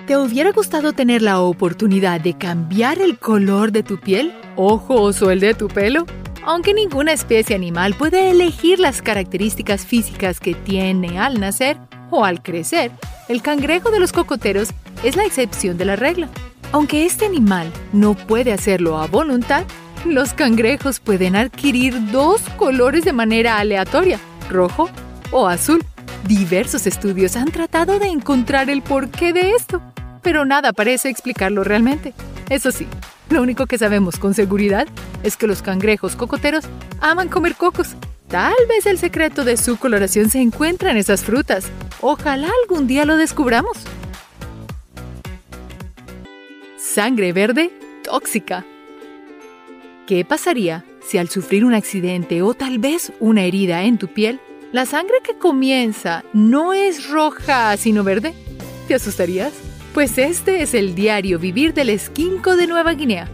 ¿Te 0.08 0.18
hubiera 0.18 0.52
gustado 0.52 0.94
tener 0.94 1.22
la 1.22 1.40
oportunidad 1.40 2.20
de 2.20 2.38
cambiar 2.38 3.00
el 3.02 3.18
color 3.18 3.72
de 3.72 3.84
tu 3.84 4.00
piel, 4.00 4.34
ojos 4.56 5.22
o 5.22 5.32
el 5.32 5.40
de 5.40 5.54
tu 5.54 5.68
pelo? 5.68 6.06
Aunque 6.46 6.74
ninguna 6.74 7.14
especie 7.14 7.56
animal 7.56 7.94
puede 7.94 8.30
elegir 8.30 8.80
las 8.80 9.02
características 9.02 9.86
físicas 9.86 10.40
que 10.40 10.56
tiene 10.56 11.20
al 11.20 11.40
nacer 11.40 11.78
o 12.14 12.26
al 12.26 12.42
crecer, 12.42 12.92
el 13.28 13.42
cangrejo 13.42 13.90
de 13.90 14.00
los 14.00 14.14
cocoteros 14.14 14.70
es 15.04 15.16
la 15.16 15.26
excepción 15.26 15.78
de 15.78 15.86
la 15.86 15.96
regla. 15.96 16.30
Aunque 16.72 17.06
este 17.06 17.26
animal 17.26 17.72
no 17.92 18.14
puede 18.14 18.54
hacerlo 18.54 19.00
a 19.00 19.08
voluntad, 19.08 19.66
los 20.06 20.34
cangrejos 20.34 21.00
pueden 21.00 21.36
adquirir 21.36 22.12
dos 22.12 22.42
colores 22.58 23.04
de 23.04 23.14
manera 23.14 23.58
aleatoria, 23.58 24.20
rojo 24.50 24.90
o 25.32 25.48
azul. 25.48 25.84
Diversos 26.28 26.88
estudios 26.88 27.36
han 27.36 27.52
tratado 27.52 28.00
de 28.00 28.08
encontrar 28.08 28.70
el 28.70 28.82
porqué 28.82 29.34
de 29.34 29.52
esto, 29.52 29.82
pero 30.22 30.46
nada 30.46 30.72
parece 30.72 31.10
explicarlo 31.10 31.64
realmente. 31.64 32.14
Eso 32.50 32.72
sí, 32.72 32.88
lo 33.30 33.42
único 33.42 33.66
que 33.66 33.78
sabemos 33.78 34.18
con 34.18 34.34
seguridad 34.34 34.88
es 35.24 35.36
que 35.36 35.48
los 35.48 35.62
cangrejos 35.62 36.16
cocoteros 36.16 36.66
aman 37.02 37.30
comer 37.30 37.56
cocos. 37.56 37.96
Tal 38.34 38.56
vez 38.68 38.88
el 38.88 38.98
secreto 38.98 39.44
de 39.44 39.58
su 39.58 39.78
coloración 39.78 40.32
se 40.32 40.42
encuentra 40.42 40.90
en 40.90 40.98
esas 40.98 41.24
frutas. 41.24 41.68
Ojalá 42.02 42.50
algún 42.64 42.88
día 42.88 43.06
lo 43.06 43.16
descubramos. 43.16 43.78
Sangre 46.76 47.32
verde 47.32 47.70
tóxica. 48.04 48.66
¿Qué 50.08 50.26
pasaría 50.26 50.84
si 51.06 51.20
al 51.20 51.30
sufrir 51.30 51.64
un 51.64 51.76
accidente 51.76 52.42
o 52.42 52.56
tal 52.56 52.80
vez 52.80 53.14
una 53.20 53.44
herida 53.44 53.84
en 53.84 54.00
tu 54.00 54.08
piel, 54.08 54.40
la 54.72 54.88
sangre 54.88 55.18
que 55.24 55.38
comienza 55.38 56.24
no 56.34 56.74
es 56.74 57.10
roja, 57.10 57.78
sino 57.78 58.04
verde. 58.04 58.34
¿Te 58.88 58.96
asustarías? 58.96 59.54
Pues 59.94 60.18
este 60.18 60.64
es 60.64 60.74
el 60.74 60.96
diario 60.96 61.38
vivir 61.38 61.76
del 61.76 61.90
esquinco 61.90 62.56
de 62.56 62.66
Nueva 62.66 62.96
Guinea, 62.96 63.28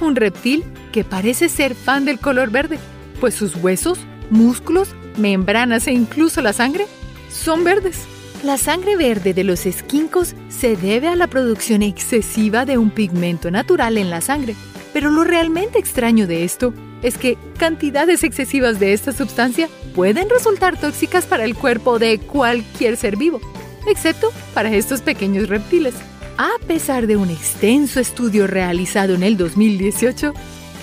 un 0.00 0.16
reptil 0.16 0.64
que 0.90 1.04
parece 1.04 1.50
ser 1.50 1.74
fan 1.74 2.06
del 2.06 2.18
color 2.18 2.50
verde, 2.50 2.78
pues 3.20 3.34
sus 3.34 3.54
huesos, 3.56 3.98
músculos, 4.30 4.94
membranas 5.16 5.86
e 5.86 5.92
incluso 5.92 6.40
la 6.42 6.52
sangre 6.52 6.86
son 7.30 7.64
verdes. 7.64 8.06
La 8.42 8.56
sangre 8.56 8.96
verde 8.96 9.34
de 9.34 9.42
los 9.42 9.66
esquincos 9.66 10.34
se 10.48 10.76
debe 10.76 11.08
a 11.08 11.16
la 11.16 11.26
producción 11.26 11.82
excesiva 11.82 12.64
de 12.64 12.78
un 12.78 12.90
pigmento 12.90 13.50
natural 13.50 13.98
en 13.98 14.10
la 14.10 14.20
sangre, 14.20 14.54
pero 14.92 15.10
lo 15.10 15.24
realmente 15.24 15.78
extraño 15.78 16.26
de 16.26 16.44
esto 16.44 16.72
es 17.02 17.18
que 17.18 17.36
cantidades 17.58 18.22
excesivas 18.22 18.78
de 18.78 18.92
esta 18.92 19.12
sustancia 19.12 19.68
pueden 19.94 20.30
resultar 20.30 20.78
tóxicas 20.80 21.26
para 21.26 21.44
el 21.44 21.54
cuerpo 21.54 21.98
de 21.98 22.18
cualquier 22.18 22.96
ser 22.96 23.16
vivo, 23.16 23.40
excepto 23.88 24.32
para 24.54 24.72
estos 24.72 25.02
pequeños 25.02 25.48
reptiles. 25.48 25.94
A 26.36 26.50
pesar 26.68 27.08
de 27.08 27.16
un 27.16 27.30
extenso 27.30 27.98
estudio 27.98 28.46
realizado 28.46 29.14
en 29.14 29.24
el 29.24 29.36
2018, 29.36 30.32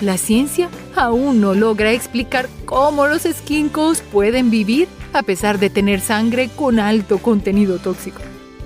la 0.00 0.18
ciencia 0.18 0.68
aún 0.94 1.40
no 1.40 1.54
logra 1.54 1.92
explicar 1.92 2.48
cómo 2.64 3.06
los 3.06 3.24
esquincos 3.24 4.02
pueden 4.02 4.50
vivir 4.50 4.88
a 5.12 5.22
pesar 5.22 5.58
de 5.58 5.70
tener 5.70 6.00
sangre 6.00 6.50
con 6.54 6.78
alto 6.78 7.18
contenido 7.18 7.78
tóxico. 7.78 8.20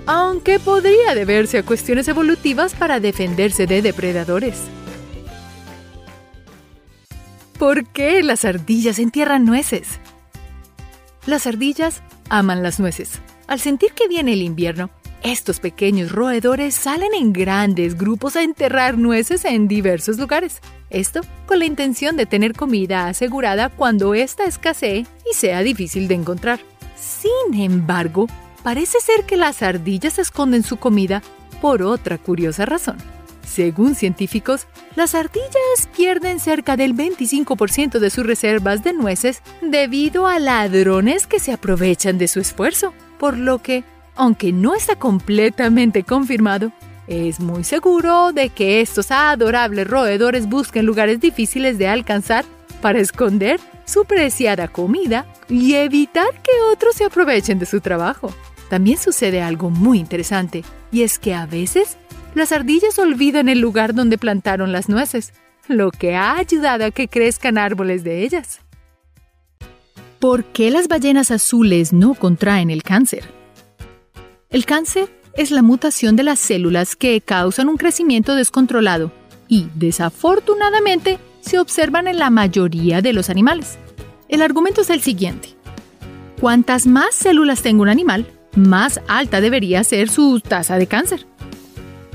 Aunque 0.06 0.58
podría 0.58 1.14
deberse 1.14 1.58
a 1.58 1.62
cuestiones 1.62 2.08
evolutivas 2.08 2.74
para 2.74 2.98
defenderse 2.98 3.66
de 3.66 3.82
depredadores. 3.82 4.56
¿Por 7.58 7.86
qué 7.86 8.22
las 8.22 8.44
ardillas 8.44 8.98
entierran 8.98 9.44
nueces? 9.44 10.00
Las 11.26 11.46
ardillas 11.46 12.02
aman 12.28 12.62
las 12.62 12.80
nueces. 12.80 13.20
Al 13.46 13.60
sentir 13.60 13.92
que 13.92 14.08
viene 14.08 14.32
el 14.32 14.42
invierno, 14.42 14.90
estos 15.22 15.60
pequeños 15.60 16.10
roedores 16.10 16.74
salen 16.74 17.12
en 17.14 17.32
grandes 17.32 17.96
grupos 17.98 18.36
a 18.36 18.42
enterrar 18.42 18.96
nueces 18.96 19.44
en 19.44 19.68
diversos 19.68 20.18
lugares. 20.18 20.60
Esto 20.90 21.20
con 21.46 21.60
la 21.60 21.64
intención 21.64 22.16
de 22.16 22.26
tener 22.26 22.52
comida 22.54 23.06
asegurada 23.06 23.68
cuando 23.68 24.14
ésta 24.14 24.44
escasee 24.44 25.06
y 25.30 25.34
sea 25.34 25.62
difícil 25.62 26.08
de 26.08 26.16
encontrar. 26.16 26.60
Sin 26.96 27.60
embargo, 27.60 28.26
parece 28.62 29.00
ser 29.00 29.24
que 29.24 29.36
las 29.36 29.62
ardillas 29.62 30.18
esconden 30.18 30.64
su 30.64 30.76
comida 30.76 31.22
por 31.60 31.82
otra 31.82 32.18
curiosa 32.18 32.66
razón. 32.66 32.98
Según 33.46 33.94
científicos, 33.94 34.66
las 34.94 35.14
ardillas 35.14 35.88
pierden 35.96 36.38
cerca 36.38 36.76
del 36.76 36.94
25% 36.94 37.98
de 37.98 38.10
sus 38.10 38.24
reservas 38.24 38.84
de 38.84 38.92
nueces 38.92 39.42
debido 39.60 40.26
a 40.26 40.38
ladrones 40.38 41.26
que 41.26 41.40
se 41.40 41.52
aprovechan 41.52 42.18
de 42.18 42.28
su 42.28 42.38
esfuerzo, 42.38 42.92
por 43.18 43.36
lo 43.36 43.60
que, 43.60 43.82
aunque 44.14 44.52
no 44.52 44.74
está 44.74 44.96
completamente 44.96 46.04
confirmado, 46.04 46.72
es 47.10 47.40
muy 47.40 47.64
seguro 47.64 48.32
de 48.32 48.50
que 48.50 48.80
estos 48.80 49.10
adorables 49.10 49.88
roedores 49.88 50.48
busquen 50.48 50.86
lugares 50.86 51.20
difíciles 51.20 51.76
de 51.76 51.88
alcanzar 51.88 52.44
para 52.80 53.00
esconder 53.00 53.58
su 53.84 54.04
preciada 54.04 54.68
comida 54.68 55.26
y 55.48 55.74
evitar 55.74 56.30
que 56.40 56.52
otros 56.72 56.94
se 56.94 57.04
aprovechen 57.04 57.58
de 57.58 57.66
su 57.66 57.80
trabajo. 57.80 58.32
También 58.68 58.96
sucede 58.96 59.42
algo 59.42 59.70
muy 59.70 59.98
interesante, 59.98 60.62
y 60.92 61.02
es 61.02 61.18
que 61.18 61.34
a 61.34 61.46
veces 61.46 61.96
las 62.36 62.52
ardillas 62.52 62.96
olvidan 63.00 63.48
el 63.48 63.58
lugar 63.58 63.92
donde 63.92 64.16
plantaron 64.16 64.70
las 64.70 64.88
nueces, 64.88 65.32
lo 65.66 65.90
que 65.90 66.14
ha 66.14 66.36
ayudado 66.36 66.84
a 66.84 66.90
que 66.92 67.08
crezcan 67.08 67.58
árboles 67.58 68.04
de 68.04 68.22
ellas. 68.22 68.60
¿Por 70.20 70.44
qué 70.44 70.70
las 70.70 70.86
ballenas 70.86 71.32
azules 71.32 71.92
no 71.92 72.14
contraen 72.14 72.70
el 72.70 72.84
cáncer? 72.84 73.24
El 74.48 74.64
cáncer 74.64 75.19
es 75.34 75.50
la 75.50 75.62
mutación 75.62 76.16
de 76.16 76.22
las 76.22 76.38
células 76.38 76.96
que 76.96 77.20
causan 77.20 77.68
un 77.68 77.76
crecimiento 77.76 78.34
descontrolado 78.34 79.12
y, 79.48 79.68
desafortunadamente, 79.74 81.18
se 81.40 81.58
observan 81.58 82.06
en 82.06 82.18
la 82.18 82.30
mayoría 82.30 83.02
de 83.02 83.12
los 83.12 83.30
animales. 83.30 83.78
El 84.28 84.42
argumento 84.42 84.82
es 84.82 84.90
el 84.90 85.00
siguiente. 85.00 85.50
Cuantas 86.40 86.86
más 86.86 87.14
células 87.14 87.62
tenga 87.62 87.82
un 87.82 87.88
animal, 87.88 88.26
más 88.56 89.00
alta 89.08 89.40
debería 89.40 89.84
ser 89.84 90.08
su 90.08 90.40
tasa 90.40 90.76
de 90.76 90.86
cáncer 90.86 91.26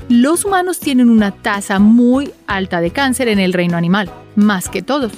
los 0.08 0.44
humanos 0.44 0.78
tienen 0.78 1.10
una 1.10 1.32
tasa 1.32 1.80
muy 1.80 2.30
alta 2.46 2.80
de 2.80 2.90
cáncer 2.90 3.26
en 3.26 3.40
el 3.40 3.52
reino 3.52 3.76
animal, 3.76 4.10
más 4.36 4.68
que 4.68 4.80
todos. 4.80 5.12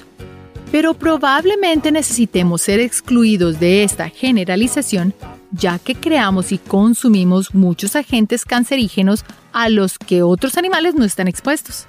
Pero 0.72 0.94
probablemente 0.94 1.92
necesitemos 1.92 2.62
ser 2.62 2.80
excluidos 2.80 3.60
de 3.60 3.84
esta 3.84 4.08
generalización, 4.08 5.14
ya 5.50 5.78
que 5.78 5.94
creamos 5.94 6.52
y 6.52 6.58
consumimos 6.58 7.54
muchos 7.54 7.96
agentes 7.96 8.44
cancerígenos 8.44 9.24
a 9.52 9.68
los 9.68 9.98
que 9.98 10.22
otros 10.22 10.56
animales 10.58 10.94
no 10.94 11.04
están 11.04 11.28
expuestos. 11.28 11.86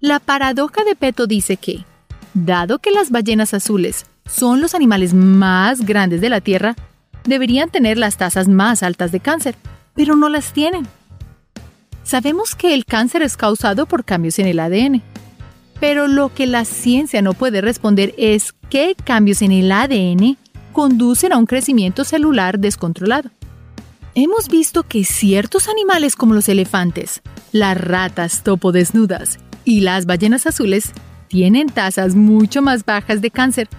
La 0.00 0.20
paradoja 0.20 0.84
de 0.84 0.96
Peto 0.96 1.26
dice 1.26 1.56
que, 1.56 1.84
dado 2.34 2.78
que 2.78 2.90
las 2.90 3.10
ballenas 3.10 3.54
azules 3.54 4.06
son 4.26 4.60
los 4.60 4.74
animales 4.74 5.14
más 5.14 5.84
grandes 5.84 6.20
de 6.20 6.28
la 6.28 6.40
Tierra, 6.40 6.74
deberían 7.24 7.70
tener 7.70 7.98
las 7.98 8.16
tasas 8.16 8.48
más 8.48 8.82
altas 8.82 9.12
de 9.12 9.20
cáncer, 9.20 9.56
pero 9.94 10.16
no 10.16 10.28
las 10.28 10.52
tienen. 10.52 10.86
Sabemos 12.02 12.54
que 12.54 12.74
el 12.74 12.84
cáncer 12.84 13.22
es 13.22 13.36
causado 13.36 13.86
por 13.86 14.04
cambios 14.04 14.38
en 14.38 14.46
el 14.46 14.60
ADN, 14.60 15.02
pero 15.80 16.08
lo 16.08 16.32
que 16.32 16.46
la 16.46 16.64
ciencia 16.64 17.22
no 17.22 17.32
puede 17.32 17.60
responder 17.60 18.14
es 18.16 18.52
qué 18.70 18.94
cambios 19.02 19.42
en 19.42 19.52
el 19.52 19.72
ADN 19.72 20.36
conducen 20.76 21.32
a 21.32 21.38
un 21.38 21.46
crecimiento 21.46 22.04
celular 22.04 22.58
descontrolado. 22.58 23.30
Hemos 24.14 24.50
visto 24.50 24.82
que 24.82 25.04
ciertos 25.04 25.68
animales 25.68 26.16
como 26.16 26.34
los 26.34 26.50
elefantes, 26.50 27.22
las 27.50 27.80
ratas 27.80 28.42
topo 28.42 28.72
desnudas 28.72 29.38
y 29.64 29.80
las 29.80 30.04
ballenas 30.04 30.46
azules 30.46 30.92
tienen 31.28 31.70
tasas 31.70 32.14
mucho 32.14 32.60
más 32.60 32.84
bajas 32.84 33.22
de 33.22 33.30
cáncer, 33.30 33.70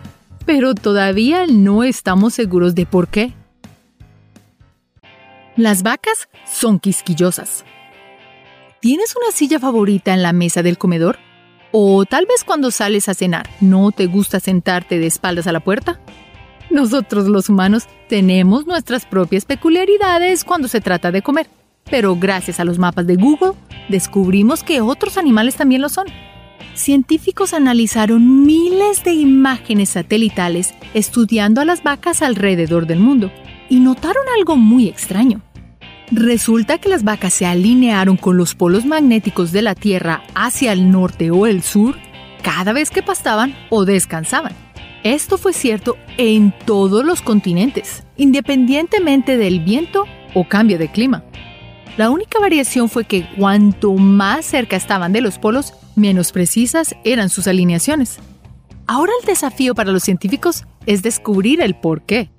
pero 0.48 0.74
todavía 0.74 1.46
no 1.46 1.84
estamos 1.84 2.34
seguros 2.34 2.74
de 2.74 2.88
por 2.88 3.10
qué. 3.10 3.36
Las 5.56 5.84
vacas 5.84 6.30
son 6.52 6.80
quisquillosas. 6.80 7.64
¿Tienes 8.82 9.16
una 9.16 9.32
silla 9.32 9.60
favorita 9.60 10.16
en 10.16 10.24
la 10.24 10.34
mesa 10.34 10.64
del 10.64 10.80
comedor? 10.80 11.20
¿O 11.72 12.06
tal 12.06 12.26
vez 12.26 12.44
cuando 12.44 12.72
sales 12.72 13.08
a 13.08 13.14
cenar 13.14 13.48
no 13.62 13.92
te 13.92 14.08
gusta 14.08 14.40
sentarte 14.40 14.98
de 14.98 15.06
espaldas 15.06 15.46
a 15.46 15.52
la 15.52 15.60
puerta? 15.60 16.00
Nosotros 16.70 17.28
los 17.28 17.50
humanos 17.50 17.88
tenemos 18.10 18.66
nuestras 18.66 19.06
propias 19.06 19.46
peculiaridades 19.46 20.44
cuando 20.44 20.68
se 20.68 20.82
trata 20.82 21.12
de 21.12 21.22
comer, 21.22 21.48
pero 21.90 22.16
gracias 22.16 22.60
a 22.60 22.66
los 22.66 22.78
mapas 22.78 23.08
de 23.08 23.16
Google 23.16 23.54
descubrimos 23.90 24.64
que 24.64 24.82
otros 24.82 25.18
animales 25.18 25.56
también 25.56 25.82
lo 25.82 25.90
son. 25.90 26.08
Científicos 26.74 27.54
analizaron 27.54 28.46
miles 28.46 29.04
de 29.04 29.14
imágenes 29.14 29.90
satelitales 29.90 30.76
estudiando 30.94 31.62
a 31.62 31.66
las 31.66 31.82
vacas 31.82 32.22
alrededor 32.22 32.86
del 32.86 33.00
mundo 33.00 33.32
y 33.70 33.80
notaron 33.80 34.24
algo 34.38 34.58
muy 34.58 34.88
extraño. 34.88 35.42
Resulta 36.12 36.78
que 36.78 36.90
las 36.90 37.04
vacas 37.04 37.34
se 37.34 37.46
alinearon 37.46 38.16
con 38.16 38.38
los 38.38 38.56
polos 38.56 38.86
magnéticos 38.86 39.52
de 39.52 39.62
la 39.62 39.76
Tierra 39.76 40.24
hacia 40.36 40.72
el 40.72 40.92
norte 40.92 41.32
o 41.32 41.48
el 41.48 41.64
sur 41.64 41.96
cada 42.44 42.74
vez 42.74 42.92
que 42.92 43.04
pastaban 43.04 43.56
o 43.70 43.84
descansaban. 43.84 44.67
Esto 45.04 45.38
fue 45.38 45.54
cierto 45.54 45.98
en 46.18 46.54
todos 46.66 47.06
los 47.06 47.22
continentes, 47.22 48.04
independientemente 48.18 49.38
del 49.38 49.60
viento 49.60 50.06
o 50.34 50.48
cambio 50.48 50.78
de 50.78 50.90
clima. 50.90 51.24
La 51.98 52.10
única 52.10 52.40
variación 52.40 52.90
fue 52.90 53.06
que 53.06 53.28
cuanto 53.38 53.94
más 53.94 54.46
cerca 54.46 54.76
estaban 54.76 55.14
de 55.14 55.22
los 55.22 55.40
polos, 55.40 55.74
menos 55.96 56.32
precisas 56.32 56.96
eran 57.04 57.30
sus 57.30 57.48
alineaciones. 57.48 58.20
Ahora 58.86 59.12
el 59.20 59.26
desafío 59.26 59.76
para 59.76 59.92
los 59.92 60.04
científicos 60.04 60.66
es 60.86 61.02
descubrir 61.04 61.62
el 61.62 61.76
por 61.76 62.04
qué. 62.04 62.30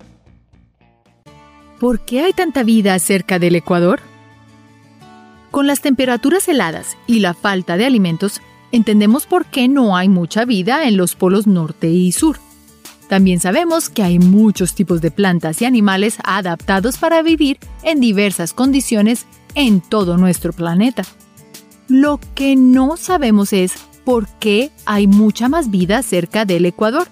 ¿Por 1.81 2.05
qué 2.05 2.23
hay 2.23 2.33
tanta 2.33 2.63
vida 2.63 2.99
cerca 2.99 3.39
del 3.39 3.57
Ecuador? 3.57 4.01
Con 5.51 5.67
las 5.67 5.81
temperaturas 5.81 6.49
heladas 6.49 6.97
y 7.07 7.21
la 7.21 7.35
falta 7.35 7.77
de 7.77 7.87
alimentos, 7.87 8.41
entendemos 8.73 9.27
por 9.27 9.47
qué 9.47 9.69
no 9.69 9.97
hay 9.97 10.09
mucha 10.09 10.45
vida 10.45 10.87
en 10.87 10.97
los 10.97 11.15
polos 11.15 11.47
norte 11.47 11.89
y 11.89 12.13
sur. 12.13 12.39
También 13.09 13.41
sabemos 13.41 13.89
que 13.89 14.03
hay 14.03 14.19
muchos 14.19 14.75
tipos 14.75 15.01
de 15.01 15.11
plantas 15.11 15.63
y 15.63 15.65
animales 15.65 16.19
adaptados 16.25 16.99
para 16.99 17.23
vivir 17.23 17.59
en 17.83 18.01
diversas 18.01 18.53
condiciones 18.53 19.27
en 19.55 19.81
todo 19.81 20.19
nuestro 20.19 20.53
planeta. 20.53 21.03
Lo 21.89 22.21
que 22.35 22.55
no 22.55 22.99
sabemos 22.99 23.55
es 23.55 23.73
por 24.05 24.29
qué 24.39 24.71
hay 24.85 25.07
mucha 25.07 25.49
más 25.49 25.71
vida 25.71 26.03
cerca 26.03 26.45
del 26.45 26.67
Ecuador. 26.67 27.09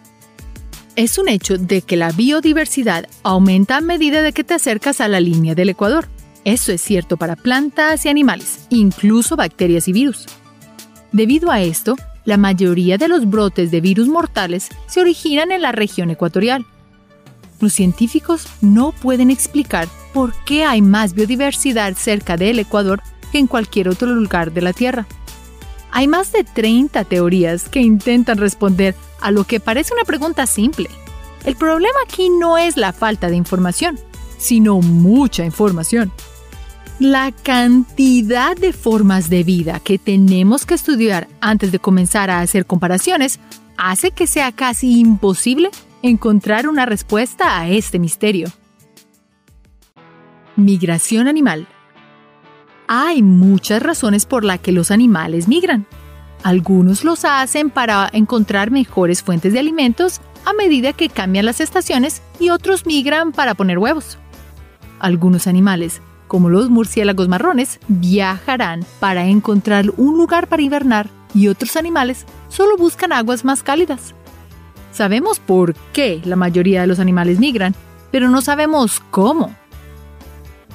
Es 0.97 1.19
un 1.19 1.29
hecho 1.29 1.57
de 1.57 1.81
que 1.81 1.97
la 1.97 2.13
biodiversidad 2.13 3.09
aumenta 3.23 3.79
a 3.79 3.81
medida 3.81 4.23
de 4.23 4.33
que 4.33 4.45
te 4.45 4.55
acercas 4.55 5.01
a 5.01 5.09
la 5.09 5.21
línea 5.21 5.55
del 5.55 5.71
Ecuador. 5.71 6.09
Eso 6.45 6.73
es 6.73 6.81
cierto 6.81 7.17
para 7.17 7.37
plantas 7.37 8.05
y 8.05 8.09
animales, 8.09 8.67
incluso 8.69 9.35
bacterias 9.35 9.89
y 9.89 9.93
virus. 9.93 10.27
Debido 11.11 11.51
a 11.51 11.61
esto, 11.63 11.97
la 12.27 12.37
mayoría 12.37 12.99
de 12.99 13.09
los 13.09 13.31
brotes 13.31 13.71
de 13.71 13.81
virus 13.81 14.09
mortales 14.09 14.69
se 14.87 15.01
originan 15.01 15.53
en 15.53 15.63
la 15.63 15.73
región 15.73 16.11
ecuatorial. 16.11 16.67
Los 17.61 17.73
científicos 17.73 18.47
no 18.61 18.93
pueden 18.93 19.31
explicar 19.31 19.89
por 20.13 20.35
qué 20.45 20.65
hay 20.65 20.83
más 20.83 21.15
biodiversidad 21.15 21.95
cerca 21.95 22.37
del 22.37 22.59
Ecuador 22.59 23.01
que 23.33 23.39
en 23.39 23.47
cualquier 23.47 23.89
otro 23.89 24.09
lugar 24.09 24.53
de 24.53 24.61
la 24.61 24.75
Tierra. 24.75 25.07
Hay 25.93 26.09
más 26.09 26.33
de 26.33 26.45
30 26.45 27.05
teorías 27.05 27.69
que 27.71 27.81
intentan 27.81 28.37
responder 28.37 28.95
a 29.21 29.31
lo 29.31 29.45
que 29.45 29.61
parece 29.61 29.95
una 29.95 30.05
pregunta 30.05 30.47
simple. 30.47 30.91
El 31.45 31.57
problema 31.57 31.99
aquí 32.05 32.29
no 32.29 32.59
es 32.59 32.77
la 32.77 32.93
falta 32.93 33.29
de 33.29 33.37
información, 33.37 33.99
sino 34.37 34.81
mucha 34.81 35.45
información. 35.45 36.13
La 36.99 37.31
cantidad 37.31 38.57
de 38.57 38.73
formas 38.73 39.29
de 39.29 39.45
vida 39.45 39.81
que 39.81 39.99
tenemos 39.99 40.65
que 40.65 40.73
estudiar 40.73 41.29
antes 41.43 41.71
de 41.71 41.79
comenzar 41.79 42.31
a 42.31 42.41
hacer 42.41 42.65
comparaciones 42.65 43.39
hace 43.77 44.13
que 44.13 44.27
sea 44.27 44.51
casi 44.51 44.99
imposible 44.99 45.69
encontrar 46.01 46.67
una 46.67 46.87
respuesta 46.87 47.61
a 47.61 47.69
este 47.69 47.99
misterio. 47.99 48.49
Migración 50.57 51.29
animal. 51.29 51.69
Hay 52.89 53.23
muchas 53.23 53.83
razones 53.83 54.25
por 54.25 54.43
las 54.43 54.61
que 54.61 54.73
los 54.73 54.91
animales 54.91 55.49
migran. 55.49 55.87
Algunos 56.45 57.05
los 57.05 57.27
hacen 57.27 57.69
para 57.69 58.09
encontrar 58.11 58.71
mejores 58.71 59.23
fuentes 59.23 59.53
de 59.53 59.59
alimentos 59.59 60.23
a 60.47 60.55
medida 60.55 60.95
que 60.95 61.11
cambian 61.11 61.45
las 61.45 61.61
estaciones 61.61 62.23
y 62.41 62.49
otros 62.49 62.87
migran 62.87 63.33
para 63.33 63.55
poner 63.55 63.77
huevos. 63.77 64.17
Algunos 64.99 65.47
animales, 65.47 66.01
como 66.27 66.49
los 66.49 66.71
murciélagos 66.71 67.29
marrones, 67.29 67.81
viajarán 67.89 68.85
para 69.01 69.27
encontrar 69.27 69.93
un 69.97 70.17
lugar 70.17 70.49
para 70.49 70.63
hibernar 70.63 71.09
y 71.35 71.49
otros 71.49 71.77
animales 71.77 72.27
solo 72.49 72.77
buscan 72.77 73.13
aguas 73.13 73.45
más 73.45 73.63
cálidas. 73.63 74.15
Sabemos 74.93 75.39
por 75.39 75.75
qué 75.93 76.21
la 76.25 76.37
mayoría 76.37 76.81
de 76.81 76.87
los 76.87 76.99
animales 76.99 77.39
migran, 77.39 77.75
pero 78.11 78.31
no 78.31 78.41
sabemos 78.41 79.03
cómo. 79.11 79.55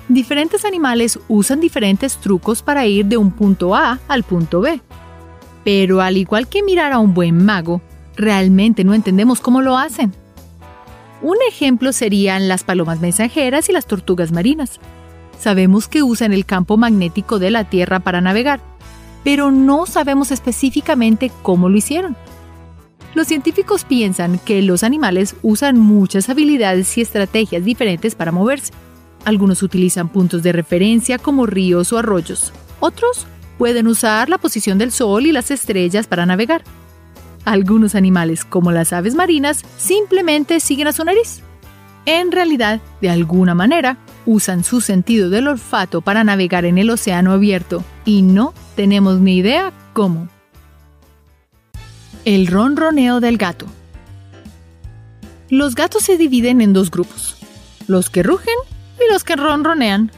Diferentes 0.08 0.66
animales 0.66 1.20
usan 1.28 1.60
diferentes 1.60 2.18
trucos 2.18 2.62
para 2.62 2.86
ir 2.86 3.06
de 3.06 3.18
un 3.18 3.32
punto 3.32 3.76
A 3.76 4.00
al 4.08 4.24
punto 4.24 4.62
B. 4.62 4.82
Pero 5.64 6.02
al 6.02 6.18
igual 6.18 6.48
que 6.48 6.64
mirar 6.64 6.92
a 6.92 7.00
un 7.00 7.14
buen 7.14 7.44
mago, 7.44 7.82
realmente 8.16 8.84
no 8.84 8.94
entendemos 8.94 9.42
cómo 9.42 9.62
lo 9.62 9.78
hacen. 9.78 10.14
Un 11.22 11.38
ejemplo 11.48 11.94
serían 11.94 12.48
las 12.48 12.64
palomas 12.64 13.00
mensajeras 13.00 13.70
y 13.70 13.72
las 13.72 13.86
tortugas 13.86 14.32
marinas. 14.32 14.80
Sabemos 15.42 15.88
que 15.88 16.04
usan 16.04 16.34
el 16.34 16.46
campo 16.46 16.78
magnético 16.78 17.40
de 17.40 17.50
la 17.50 17.64
Tierra 17.64 18.00
para 18.00 18.22
navegar, 18.22 18.60
pero 19.24 19.50
no 19.50 19.88
sabemos 19.88 20.30
específicamente 20.30 21.32
cómo 21.42 21.68
lo 21.68 21.78
hicieron. 21.78 22.16
Los 23.16 23.26
científicos 23.26 23.84
piensan 23.84 24.38
que 24.38 24.62
los 24.62 24.84
animales 24.84 25.36
usan 25.42 25.80
muchas 25.80 26.30
habilidades 26.30 26.96
y 26.96 27.02
estrategias 27.02 27.66
diferentes 27.66 28.14
para 28.14 28.32
moverse. 28.32 28.72
Algunos 29.26 29.64
utilizan 29.64 30.10
puntos 30.10 30.44
de 30.44 30.52
referencia 30.52 31.18
como 31.18 31.48
ríos 31.48 31.92
o 31.92 31.98
arroyos. 31.98 32.54
Otros 32.80 33.26
pueden 33.58 33.88
usar 33.88 34.30
la 34.30 34.38
posición 34.38 34.78
del 34.78 34.92
sol 34.92 35.26
y 35.26 35.32
las 35.32 35.50
estrellas 35.50 36.06
para 36.06 36.28
navegar. 36.28 36.64
Algunos 37.46 37.96
animales, 37.96 38.46
como 38.46 38.72
las 38.72 38.94
aves 38.94 39.16
marinas, 39.16 39.66
simplemente 39.76 40.60
siguen 40.60 40.88
a 40.88 40.94
su 40.94 41.04
nariz. 41.04 41.42
En 42.06 42.32
realidad, 42.32 42.82
de 43.00 43.10
alguna 43.10 43.54
manera, 43.54 43.98
usan 44.26 44.64
su 44.64 44.82
sentido 44.82 45.30
del 45.30 45.48
olfato 45.48 46.02
para 46.02 46.24
navegar 46.24 46.66
en 46.66 46.78
el 46.78 46.90
océano 46.90 47.32
abierto 47.32 47.84
y 48.06 48.24
no 48.24 48.54
tenemos 48.76 49.20
ni 49.20 49.38
idea 49.38 49.72
cómo. 49.94 50.28
El 52.26 52.48
ronroneo 52.48 53.20
del 53.20 53.38
gato. 53.38 53.68
Los 55.50 55.76
gatos 55.76 56.04
se 56.04 56.18
dividen 56.18 56.62
en 56.62 56.74
dos 56.74 56.90
grupos, 56.90 57.36
los 57.88 58.10
que 58.10 58.24
rugen 58.24 58.56
y 59.00 59.12
los 59.12 59.24
que 59.24 59.36
ronronean. 59.36 60.12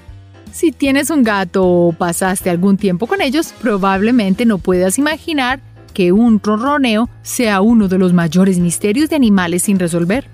Si 0.52 0.72
tienes 0.72 1.10
un 1.10 1.24
gato 1.24 1.66
o 1.66 1.92
pasaste 1.92 2.50
algún 2.50 2.78
tiempo 2.78 3.08
con 3.08 3.22
ellos, 3.22 3.54
probablemente 3.60 4.46
no 4.46 4.60
puedas 4.60 5.00
imaginar 5.00 5.60
que 5.94 6.12
un 6.12 6.40
ronroneo 6.42 7.10
sea 7.24 7.62
uno 7.62 7.88
de 7.88 7.98
los 7.98 8.14
mayores 8.14 8.60
misterios 8.60 9.10
de 9.10 9.16
animales 9.16 9.64
sin 9.64 9.80
resolver. 9.80 10.33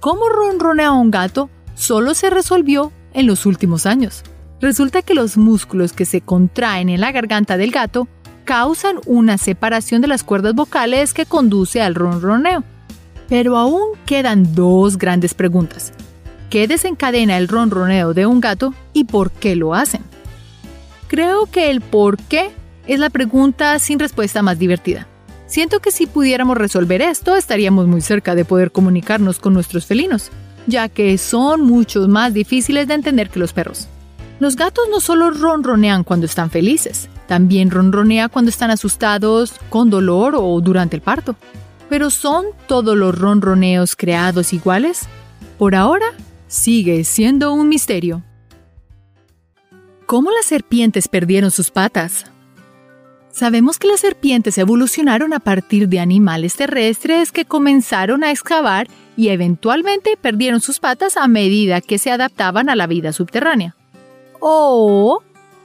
¿Cómo 0.00 0.28
ronronea 0.28 0.92
un 0.92 1.10
gato? 1.10 1.50
Solo 1.74 2.14
se 2.14 2.30
resolvió 2.30 2.92
en 3.12 3.26
los 3.26 3.46
últimos 3.46 3.86
años. 3.86 4.22
Resulta 4.60 5.02
que 5.02 5.14
los 5.14 5.36
músculos 5.36 5.92
que 5.92 6.04
se 6.04 6.20
contraen 6.20 6.88
en 6.88 7.00
la 7.00 7.12
garganta 7.12 7.56
del 7.56 7.70
gato 7.70 8.08
causan 8.44 9.00
una 9.06 9.38
separación 9.38 10.00
de 10.02 10.08
las 10.08 10.22
cuerdas 10.22 10.54
vocales 10.54 11.12
que 11.12 11.26
conduce 11.26 11.82
al 11.82 11.94
ronroneo. 11.94 12.62
Pero 13.28 13.56
aún 13.56 13.82
quedan 14.06 14.54
dos 14.54 14.98
grandes 14.98 15.34
preguntas. 15.34 15.92
¿Qué 16.48 16.68
desencadena 16.68 17.38
el 17.38 17.48
ronroneo 17.48 18.14
de 18.14 18.26
un 18.26 18.40
gato 18.40 18.72
y 18.92 19.04
por 19.04 19.30
qué 19.32 19.56
lo 19.56 19.74
hacen? 19.74 20.02
Creo 21.08 21.46
que 21.46 21.70
el 21.70 21.80
por 21.80 22.18
qué 22.18 22.50
es 22.86 23.00
la 23.00 23.10
pregunta 23.10 23.78
sin 23.78 23.98
respuesta 23.98 24.42
más 24.42 24.58
divertida. 24.58 25.08
Siento 25.46 25.80
que 25.80 25.92
si 25.92 26.06
pudiéramos 26.06 26.58
resolver 26.58 27.02
esto 27.02 27.36
estaríamos 27.36 27.86
muy 27.86 28.00
cerca 28.00 28.34
de 28.34 28.44
poder 28.44 28.72
comunicarnos 28.72 29.38
con 29.38 29.54
nuestros 29.54 29.86
felinos, 29.86 30.30
ya 30.66 30.88
que 30.88 31.16
son 31.18 31.62
mucho 31.62 32.08
más 32.08 32.34
difíciles 32.34 32.88
de 32.88 32.94
entender 32.94 33.30
que 33.30 33.38
los 33.38 33.52
perros. 33.52 33.86
Los 34.40 34.56
gatos 34.56 34.84
no 34.90 35.00
solo 35.00 35.30
ronronean 35.30 36.04
cuando 36.04 36.26
están 36.26 36.50
felices, 36.50 37.08
también 37.26 37.70
ronronean 37.70 38.28
cuando 38.28 38.50
están 38.50 38.70
asustados, 38.70 39.54
con 39.70 39.88
dolor 39.88 40.34
o 40.36 40.60
durante 40.60 40.96
el 40.96 41.02
parto. 41.02 41.36
Pero 41.88 42.10
¿son 42.10 42.46
todos 42.66 42.96
los 42.96 43.16
ronroneos 43.16 43.94
creados 43.94 44.52
iguales? 44.52 45.06
Por 45.58 45.74
ahora, 45.74 46.06
sigue 46.48 47.04
siendo 47.04 47.52
un 47.52 47.68
misterio. 47.68 48.22
¿Cómo 50.06 50.30
las 50.30 50.46
serpientes 50.46 51.08
perdieron 51.08 51.50
sus 51.50 51.70
patas? 51.70 52.26
Sabemos 53.36 53.78
que 53.78 53.86
las 53.86 54.00
serpientes 54.00 54.56
evolucionaron 54.56 55.34
a 55.34 55.40
partir 55.40 55.90
de 55.90 56.00
animales 56.00 56.56
terrestres 56.56 57.32
que 57.32 57.44
comenzaron 57.44 58.24
a 58.24 58.30
excavar 58.30 58.88
y 59.14 59.28
eventualmente 59.28 60.16
perdieron 60.18 60.62
sus 60.62 60.80
patas 60.80 61.18
a 61.18 61.28
medida 61.28 61.82
que 61.82 61.98
se 61.98 62.10
adaptaban 62.10 62.70
a 62.70 62.76
la 62.76 62.86
vida 62.86 63.12
subterránea. 63.12 63.76
O 64.40 65.22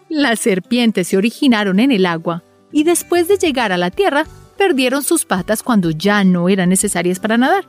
las 0.09 0.41
serpientes 0.41 1.07
se 1.07 1.15
originaron 1.15 1.79
en 1.79 1.93
el 1.93 2.05
agua 2.05 2.43
y 2.73 2.83
después 2.83 3.29
de 3.29 3.37
llegar 3.37 3.71
a 3.71 3.77
la 3.77 3.89
tierra 3.89 4.25
perdieron 4.57 5.01
sus 5.01 5.23
patas 5.23 5.63
cuando 5.63 5.91
ya 5.91 6.25
no 6.25 6.49
eran 6.49 6.67
necesarias 6.67 7.21
para 7.21 7.37
nadar. 7.37 7.63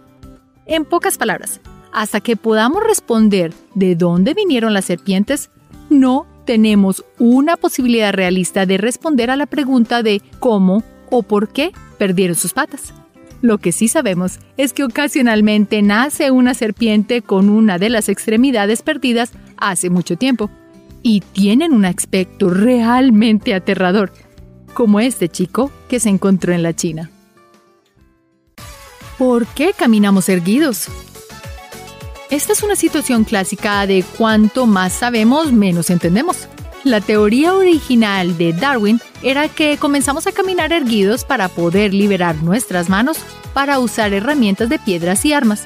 En 0.66 0.84
pocas 0.84 1.16
palabras, 1.16 1.60
hasta 1.92 2.20
que 2.20 2.34
podamos 2.34 2.82
responder 2.82 3.54
de 3.76 3.94
dónde 3.94 4.34
vinieron 4.34 4.74
las 4.74 4.86
serpientes, 4.86 5.50
no 5.90 6.26
tenemos 6.44 7.04
una 7.18 7.56
posibilidad 7.56 8.12
realista 8.12 8.66
de 8.66 8.78
responder 8.78 9.30
a 9.30 9.36
la 9.36 9.46
pregunta 9.46 10.02
de 10.02 10.22
cómo 10.38 10.82
o 11.10 11.22
por 11.22 11.48
qué 11.48 11.72
perdieron 11.98 12.36
sus 12.36 12.52
patas. 12.52 12.92
Lo 13.40 13.58
que 13.58 13.72
sí 13.72 13.88
sabemos 13.88 14.38
es 14.56 14.72
que 14.72 14.84
ocasionalmente 14.84 15.82
nace 15.82 16.30
una 16.30 16.54
serpiente 16.54 17.22
con 17.22 17.48
una 17.48 17.78
de 17.78 17.90
las 17.90 18.08
extremidades 18.08 18.82
perdidas 18.82 19.32
hace 19.56 19.90
mucho 19.90 20.16
tiempo 20.16 20.50
y 21.02 21.20
tienen 21.20 21.72
un 21.72 21.84
aspecto 21.84 22.50
realmente 22.50 23.54
aterrador 23.54 24.12
como 24.74 25.00
este 25.00 25.28
chico 25.28 25.70
que 25.88 26.00
se 26.00 26.08
encontró 26.08 26.52
en 26.52 26.62
la 26.62 26.74
China. 26.74 27.10
¿Por 29.18 29.46
qué 29.46 29.72
caminamos 29.76 30.28
erguidos? 30.28 30.88
Esta 32.32 32.54
es 32.54 32.62
una 32.62 32.76
situación 32.76 33.24
clásica 33.24 33.86
de 33.86 34.02
cuanto 34.16 34.64
más 34.64 34.94
sabemos, 34.94 35.52
menos 35.52 35.90
entendemos. 35.90 36.48
La 36.82 37.02
teoría 37.02 37.52
original 37.52 38.38
de 38.38 38.54
Darwin 38.54 39.02
era 39.22 39.50
que 39.50 39.76
comenzamos 39.76 40.26
a 40.26 40.32
caminar 40.32 40.72
erguidos 40.72 41.26
para 41.26 41.50
poder 41.50 41.92
liberar 41.92 42.36
nuestras 42.36 42.88
manos 42.88 43.18
para 43.52 43.78
usar 43.80 44.14
herramientas 44.14 44.70
de 44.70 44.78
piedras 44.78 45.26
y 45.26 45.34
armas. 45.34 45.64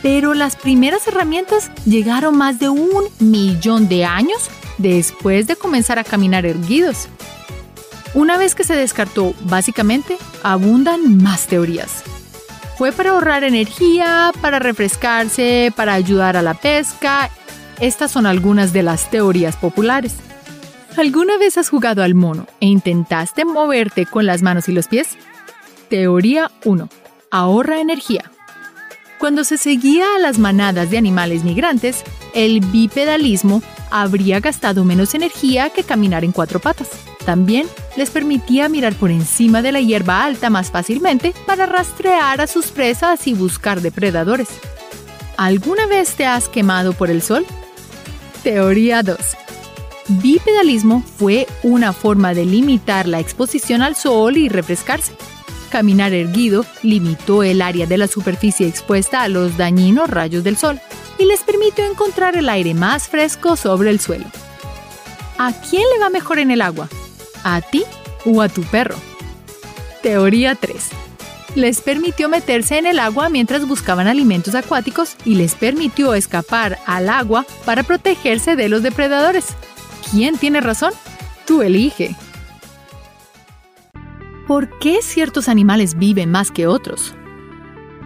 Pero 0.00 0.32
las 0.32 0.56
primeras 0.56 1.06
herramientas 1.06 1.70
llegaron 1.84 2.38
más 2.38 2.58
de 2.58 2.70
un 2.70 3.04
millón 3.18 3.86
de 3.90 4.06
años 4.06 4.48
después 4.78 5.46
de 5.46 5.56
comenzar 5.56 5.98
a 5.98 6.04
caminar 6.04 6.46
erguidos. 6.46 7.08
Una 8.14 8.38
vez 8.38 8.54
que 8.54 8.64
se 8.64 8.74
descartó, 8.74 9.34
básicamente, 9.42 10.16
abundan 10.42 11.22
más 11.22 11.48
teorías. 11.48 12.02
Fue 12.78 12.92
para 12.92 13.10
ahorrar 13.10 13.42
energía, 13.42 14.30
para 14.40 14.60
refrescarse, 14.60 15.72
para 15.74 15.94
ayudar 15.94 16.36
a 16.36 16.42
la 16.42 16.54
pesca. 16.54 17.28
Estas 17.80 18.12
son 18.12 18.24
algunas 18.24 18.72
de 18.72 18.84
las 18.84 19.10
teorías 19.10 19.56
populares. 19.56 20.14
¿Alguna 20.96 21.38
vez 21.38 21.58
has 21.58 21.70
jugado 21.70 22.04
al 22.04 22.14
mono 22.14 22.46
e 22.60 22.66
intentaste 22.66 23.44
moverte 23.44 24.06
con 24.06 24.26
las 24.26 24.42
manos 24.42 24.68
y 24.68 24.72
los 24.72 24.86
pies? 24.86 25.16
Teoría 25.90 26.52
1. 26.64 26.88
Ahorra 27.32 27.80
energía. 27.80 28.30
Cuando 29.18 29.42
se 29.42 29.58
seguía 29.58 30.14
a 30.14 30.20
las 30.20 30.38
manadas 30.38 30.88
de 30.88 30.98
animales 30.98 31.42
migrantes, 31.42 32.04
el 32.32 32.60
bipedalismo 32.60 33.60
habría 33.90 34.38
gastado 34.38 34.84
menos 34.84 35.16
energía 35.16 35.70
que 35.70 35.82
caminar 35.82 36.22
en 36.22 36.30
cuatro 36.30 36.60
patas. 36.60 36.90
También 37.28 37.66
les 37.94 38.08
permitía 38.08 38.70
mirar 38.70 38.94
por 38.94 39.10
encima 39.10 39.60
de 39.60 39.70
la 39.70 39.82
hierba 39.82 40.24
alta 40.24 40.48
más 40.48 40.70
fácilmente 40.70 41.34
para 41.44 41.66
rastrear 41.66 42.40
a 42.40 42.46
sus 42.46 42.68
presas 42.68 43.26
y 43.26 43.34
buscar 43.34 43.82
depredadores. 43.82 44.48
¿Alguna 45.36 45.84
vez 45.86 46.14
te 46.14 46.24
has 46.24 46.48
quemado 46.48 46.94
por 46.94 47.10
el 47.10 47.20
sol? 47.20 47.44
Teoría 48.42 49.02
2. 49.02 49.18
Bipedalismo 50.22 51.04
fue 51.18 51.46
una 51.62 51.92
forma 51.92 52.32
de 52.32 52.46
limitar 52.46 53.06
la 53.06 53.20
exposición 53.20 53.82
al 53.82 53.94
sol 53.94 54.38
y 54.38 54.48
refrescarse. 54.48 55.12
Caminar 55.68 56.14
erguido 56.14 56.64
limitó 56.82 57.42
el 57.42 57.60
área 57.60 57.84
de 57.84 57.98
la 57.98 58.06
superficie 58.06 58.66
expuesta 58.66 59.20
a 59.20 59.28
los 59.28 59.58
dañinos 59.58 60.08
rayos 60.08 60.44
del 60.44 60.56
sol 60.56 60.80
y 61.18 61.26
les 61.26 61.40
permitió 61.40 61.84
encontrar 61.84 62.38
el 62.38 62.48
aire 62.48 62.72
más 62.72 63.06
fresco 63.06 63.54
sobre 63.56 63.90
el 63.90 64.00
suelo. 64.00 64.24
¿A 65.36 65.52
quién 65.52 65.82
le 65.92 66.00
va 66.00 66.08
mejor 66.08 66.38
en 66.38 66.52
el 66.52 66.62
agua? 66.62 66.88
A 67.44 67.60
ti 67.60 67.84
o 68.24 68.42
a 68.42 68.48
tu 68.48 68.62
perro. 68.62 68.96
Teoría 70.02 70.54
3. 70.54 70.90
Les 71.54 71.80
permitió 71.80 72.28
meterse 72.28 72.78
en 72.78 72.86
el 72.86 72.98
agua 72.98 73.28
mientras 73.30 73.66
buscaban 73.66 74.06
alimentos 74.06 74.54
acuáticos 74.54 75.16
y 75.24 75.34
les 75.34 75.54
permitió 75.54 76.14
escapar 76.14 76.78
al 76.86 77.08
agua 77.08 77.46
para 77.64 77.82
protegerse 77.82 78.54
de 78.54 78.68
los 78.68 78.82
depredadores. 78.82 79.56
¿Quién 80.10 80.38
tiene 80.38 80.60
razón? 80.60 80.92
Tú 81.46 81.62
elige. 81.62 82.14
¿Por 84.46 84.78
qué 84.78 85.02
ciertos 85.02 85.48
animales 85.48 85.98
viven 85.98 86.30
más 86.30 86.50
que 86.50 86.66
otros? 86.66 87.14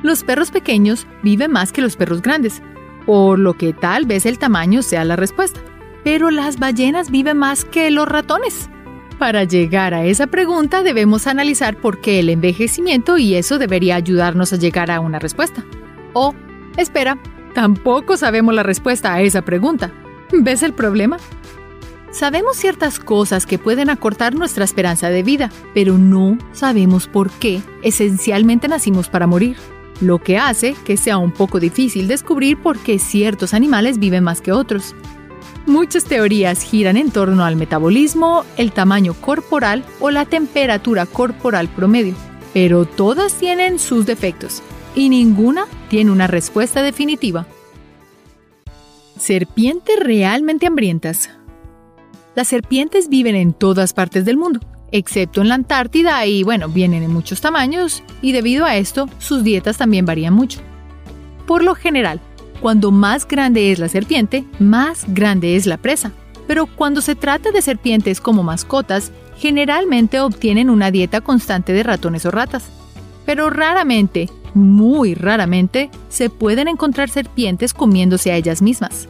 Los 0.03 0.25
perros 0.25 0.51
pequeños 0.51 1.07
viven 1.23 1.53
más 1.53 1.73
que 1.73 1.83
los 1.83 1.95
perros 1.95 2.23
grandes, 2.23 2.63
por 3.07 3.39
lo 3.39 3.55
que 3.55 3.73
tal 3.73 4.07
vez 4.07 4.27
el 4.27 4.39
tamaño 4.39 4.83
sea 4.83 5.05
la 5.05 5.17
respuesta. 5.17 5.61
Pero 6.03 6.31
las 6.31 6.59
ballenas 6.59 7.11
viven 7.11 7.39
más 7.39 7.65
que 7.65 7.91
los 7.93 8.09
ratones. 8.09 8.69
Para 9.23 9.45
llegar 9.45 9.95
a 9.95 10.05
esa 10.05 10.27
pregunta 10.27 10.83
debemos 10.83 11.29
analizar 11.29 11.77
por 11.77 12.01
qué 12.01 12.19
el 12.19 12.29
envejecimiento 12.29 13.19
y 13.19 13.37
eso 13.37 13.61
debería 13.61 13.95
ayudarnos 13.95 14.53
a 14.53 14.57
llegar 14.57 14.91
a 14.91 14.99
una 14.99 15.21
respuesta. 15.21 15.65
O, 16.13 16.35
espera, 16.77 17.17
tampoco 17.55 18.17
sabemos 18.17 18.53
la 18.53 18.65
respuesta 18.65 19.15
a 19.15 19.23
esa 19.23 19.43
pregunta. 19.43 19.93
¿Ves 20.33 20.65
el 20.65 20.73
problema? 20.73 21.19
Sabemos 22.11 22.57
ciertas 22.57 22.99
cosas 22.99 23.47
que 23.47 23.61
pueden 23.61 23.91
acortar 23.91 24.35
nuestra 24.35 24.65
esperanza 24.65 25.09
de 25.09 25.23
vida, 25.23 25.53
pero 25.73 25.99
no 25.99 26.37
sabemos 26.51 27.07
por 27.07 27.31
qué 27.31 27.63
esencialmente 27.83 28.67
nacimos 28.67 29.09
para 29.09 29.29
morir, 29.29 29.57
lo 30.01 30.19
que 30.19 30.37
hace 30.37 30.75
que 30.85 30.97
sea 30.97 31.19
un 31.19 31.31
poco 31.31 31.61
difícil 31.61 32.09
descubrir 32.09 32.61
por 32.61 32.77
qué 32.81 32.99
ciertos 32.99 33.55
animales 33.55 34.01
viven 34.01 34.25
más 34.25 34.41
que 34.41 34.51
otros. 34.51 34.97
Muchas 35.67 36.05
teorías 36.05 36.63
giran 36.63 36.97
en 36.97 37.13
torno 37.13 37.45
al 37.45 37.55
metabolismo, 37.55 38.45
el 38.57 38.73
tamaño 38.73 39.15
corporal 39.15 39.85
o 40.01 40.11
la 40.11 40.25
temperatura 40.25 41.07
corporal 41.07 41.69
promedio, 41.69 42.15
pero 42.53 42.85
todas 42.85 43.35
tienen 43.35 43.79
sus 43.79 44.05
defectos 44.05 44.61
y 44.97 45.09
ninguna 45.09 45.67
tiene 45.89 46.11
una 46.11 46.27
respuesta 46.27 46.83
definitiva. 46.83 47.47
Serpientes 49.17 50.01
realmente 50.01 50.67
hambrientas. 50.67 51.31
Las 52.35 52.49
serpientes 52.49 53.09
viven 53.09 53.37
en 53.37 53.53
todas 53.53 53.93
partes 53.93 54.25
del 54.25 54.37
mundo, 54.37 54.59
excepto 54.91 55.43
en 55.43 55.49
la 55.49 55.55
Antártida 55.55 56.27
y 56.27 56.43
bueno, 56.43 56.69
vienen 56.69 57.05
en 57.05 57.13
muchos 57.13 57.41
tamaños 57.41 58.03
y 58.21 58.33
debido 58.33 58.65
a 58.65 58.77
esto 58.77 59.09
sus 59.19 59.45
dietas 59.45 59.79
también 59.79 60.07
varían 60.07 60.35
mucho. 60.35 60.61
Por 61.47 61.63
lo 61.63 61.77
general, 61.77 62.21
cuando 62.63 62.93
más 62.93 63.27
grande 63.27 63.73
es 63.73 63.81
la 63.81 63.89
serpiente, 63.89 64.45
más 64.61 65.05
grande 65.09 65.57
es 65.57 65.67
la 65.67 65.79
presa. 65.79 66.13
Pero 66.47 66.67
cuando 66.67 67.01
se 67.01 67.17
trata 67.17 67.51
de 67.51 67.61
serpientes 67.61 68.21
como 68.21 68.45
mascotas, 68.45 69.11
generalmente 69.37 70.21
obtienen 70.21 70.71
una 70.71 70.93
dieta 70.93 71.21
constante 71.21 71.73
de 71.73 71.83
ratones 71.83 72.25
o 72.25 72.31
ratas. 72.31 72.71
Pero 73.27 73.51
raramente, 73.51 74.31
muy 74.55 75.15
raramente, 75.15 75.91
se 76.09 76.31
pueden 76.31 76.69
encontrar 76.69 77.11
serpientes 77.11 77.75
comiéndose 77.75 78.31
a 78.31 78.37
ellas 78.37 78.63
mismas. 78.63 79.09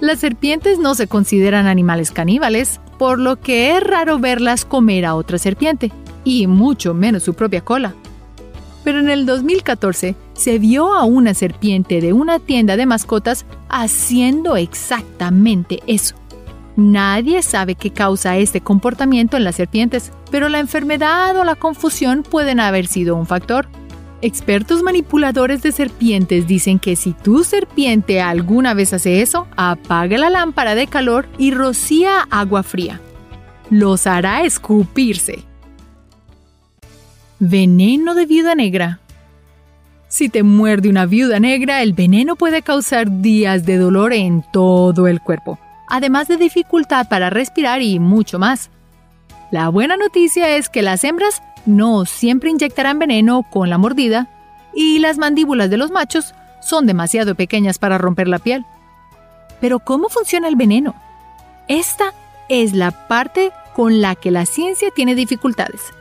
Las 0.00 0.20
serpientes 0.20 0.78
no 0.78 0.94
se 0.94 1.06
consideran 1.06 1.66
animales 1.66 2.10
caníbales, 2.10 2.80
por 2.98 3.18
lo 3.18 3.40
que 3.40 3.76
es 3.76 3.82
raro 3.82 4.18
verlas 4.18 4.66
comer 4.66 5.06
a 5.06 5.14
otra 5.14 5.38
serpiente, 5.38 5.90
y 6.22 6.46
mucho 6.46 6.92
menos 6.92 7.22
su 7.22 7.32
propia 7.32 7.62
cola 7.62 7.94
pero 8.84 9.00
en 9.00 9.10
el 9.10 9.26
2014 9.26 10.14
se 10.34 10.58
vio 10.58 10.94
a 10.94 11.04
una 11.04 11.34
serpiente 11.34 12.00
de 12.00 12.12
una 12.12 12.38
tienda 12.38 12.76
de 12.76 12.86
mascotas 12.86 13.46
haciendo 13.68 14.56
exactamente 14.56 15.80
eso. 15.86 16.14
Nadie 16.76 17.42
sabe 17.42 17.76
qué 17.76 17.90
causa 17.90 18.36
este 18.36 18.60
comportamiento 18.60 19.36
en 19.36 19.44
las 19.44 19.56
serpientes, 19.56 20.12
pero 20.30 20.48
la 20.48 20.58
enfermedad 20.58 21.36
o 21.36 21.44
la 21.44 21.54
confusión 21.54 22.22
pueden 22.22 22.60
haber 22.60 22.86
sido 22.86 23.16
un 23.16 23.26
factor. 23.26 23.68
Expertos 24.22 24.82
manipuladores 24.82 25.62
de 25.62 25.70
serpientes 25.70 26.46
dicen 26.46 26.78
que 26.78 26.96
si 26.96 27.12
tu 27.12 27.44
serpiente 27.44 28.20
alguna 28.20 28.74
vez 28.74 28.92
hace 28.92 29.22
eso, 29.22 29.46
apaga 29.56 30.18
la 30.18 30.30
lámpara 30.30 30.74
de 30.74 30.86
calor 30.86 31.28
y 31.38 31.52
rocía 31.52 32.26
agua 32.30 32.62
fría. 32.62 33.00
Los 33.70 34.06
hará 34.06 34.42
escupirse. 34.42 35.44
Veneno 37.40 38.14
de 38.14 38.26
viuda 38.26 38.54
negra. 38.54 39.00
Si 40.08 40.28
te 40.28 40.42
muerde 40.42 40.88
una 40.88 41.06
viuda 41.06 41.40
negra, 41.40 41.82
el 41.82 41.92
veneno 41.92 42.36
puede 42.36 42.62
causar 42.62 43.20
días 43.20 43.66
de 43.66 43.76
dolor 43.76 44.12
en 44.12 44.44
todo 44.52 45.08
el 45.08 45.20
cuerpo. 45.20 45.58
además 45.88 46.28
de 46.28 46.36
dificultad 46.36 47.08
para 47.08 47.30
respirar 47.30 47.82
y 47.82 47.98
mucho 47.98 48.38
más. 48.38 48.70
La 49.50 49.68
buena 49.68 49.96
noticia 49.96 50.56
es 50.56 50.68
que 50.68 50.82
las 50.82 51.04
hembras 51.04 51.42
no 51.66 52.04
siempre 52.04 52.50
inyectarán 52.50 52.98
veneno 52.98 53.44
con 53.50 53.70
la 53.70 53.78
mordida 53.78 54.28
y 54.74 54.98
las 54.98 55.18
mandíbulas 55.18 55.70
de 55.70 55.76
los 55.76 55.90
machos 55.90 56.34
son 56.60 56.86
demasiado 56.86 57.34
pequeñas 57.34 57.78
para 57.78 57.98
romper 57.98 58.28
la 58.28 58.38
piel. 58.38 58.64
Pero 59.60 59.78
¿cómo 59.78 60.08
funciona 60.08 60.48
el 60.48 60.56
veneno? 60.56 60.94
Esta 61.68 62.12
es 62.48 62.72
la 62.72 62.90
parte 63.06 63.52
con 63.74 64.00
la 64.00 64.14
que 64.14 64.30
la 64.30 64.46
ciencia 64.46 64.88
tiene 64.94 65.14
dificultades. 65.14 65.92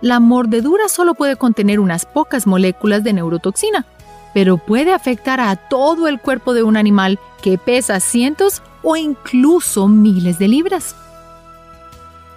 La 0.00 0.20
mordedura 0.20 0.88
solo 0.88 1.14
puede 1.14 1.36
contener 1.36 1.80
unas 1.80 2.06
pocas 2.06 2.46
moléculas 2.46 3.04
de 3.04 3.12
neurotoxina, 3.12 3.84
pero 4.32 4.56
puede 4.56 4.92
afectar 4.92 5.40
a 5.40 5.56
todo 5.56 6.08
el 6.08 6.20
cuerpo 6.20 6.54
de 6.54 6.62
un 6.62 6.76
animal 6.76 7.18
que 7.42 7.58
pesa 7.58 8.00
cientos 8.00 8.62
o 8.82 8.96
incluso 8.96 9.88
miles 9.88 10.38
de 10.38 10.48
libras. 10.48 10.94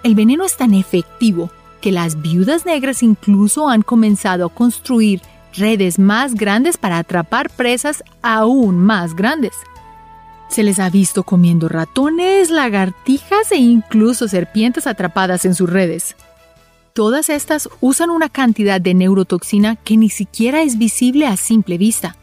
El 0.02 0.14
veneno 0.14 0.44
es 0.44 0.56
tan 0.56 0.74
efectivo 0.74 1.50
que 1.80 1.92
las 1.92 2.20
viudas 2.20 2.66
negras 2.66 3.02
incluso 3.02 3.68
han 3.68 3.82
comenzado 3.82 4.46
a 4.46 4.50
construir 4.50 5.22
redes 5.54 5.98
más 5.98 6.34
grandes 6.34 6.76
para 6.76 6.98
atrapar 6.98 7.48
presas 7.50 8.02
aún 8.22 8.78
más 8.78 9.14
grandes. 9.14 9.52
Se 10.48 10.62
les 10.62 10.78
ha 10.78 10.90
visto 10.90 11.22
comiendo 11.22 11.68
ratones, 11.68 12.50
lagartijas 12.50 13.50
e 13.52 13.56
incluso 13.56 14.28
serpientes 14.28 14.86
atrapadas 14.86 15.44
en 15.44 15.54
sus 15.54 15.70
redes. 15.70 16.16
Todas 16.94 17.28
estas 17.28 17.68
usan 17.80 18.10
una 18.10 18.28
cantidad 18.28 18.80
de 18.80 18.94
neurotoxina 18.94 19.74
que 19.74 19.96
ni 19.96 20.10
siquiera 20.10 20.62
es 20.62 20.78
visible 20.78 21.26
a 21.26 21.36
simple 21.36 21.76
vista. 21.76 22.14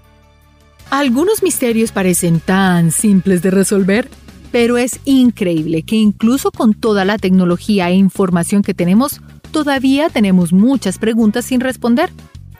Algunos 0.89 1.43
misterios 1.43 1.91
parecen 1.91 2.39
tan 2.39 2.91
simples 2.91 3.41
de 3.41 3.51
resolver, 3.51 4.09
pero 4.49 4.77
es 4.77 5.01
increíble 5.03 5.83
que 5.83 5.97
incluso 5.97 6.51
con 6.51 6.73
toda 6.73 7.03
la 7.03 7.17
tecnología 7.17 7.89
e 7.89 7.95
información 7.95 8.63
que 8.63 8.73
tenemos, 8.73 9.19
todavía 9.51 10.07
tenemos 10.07 10.53
muchas 10.53 10.99
preguntas 10.99 11.43
sin 11.43 11.59
responder. 11.59 12.09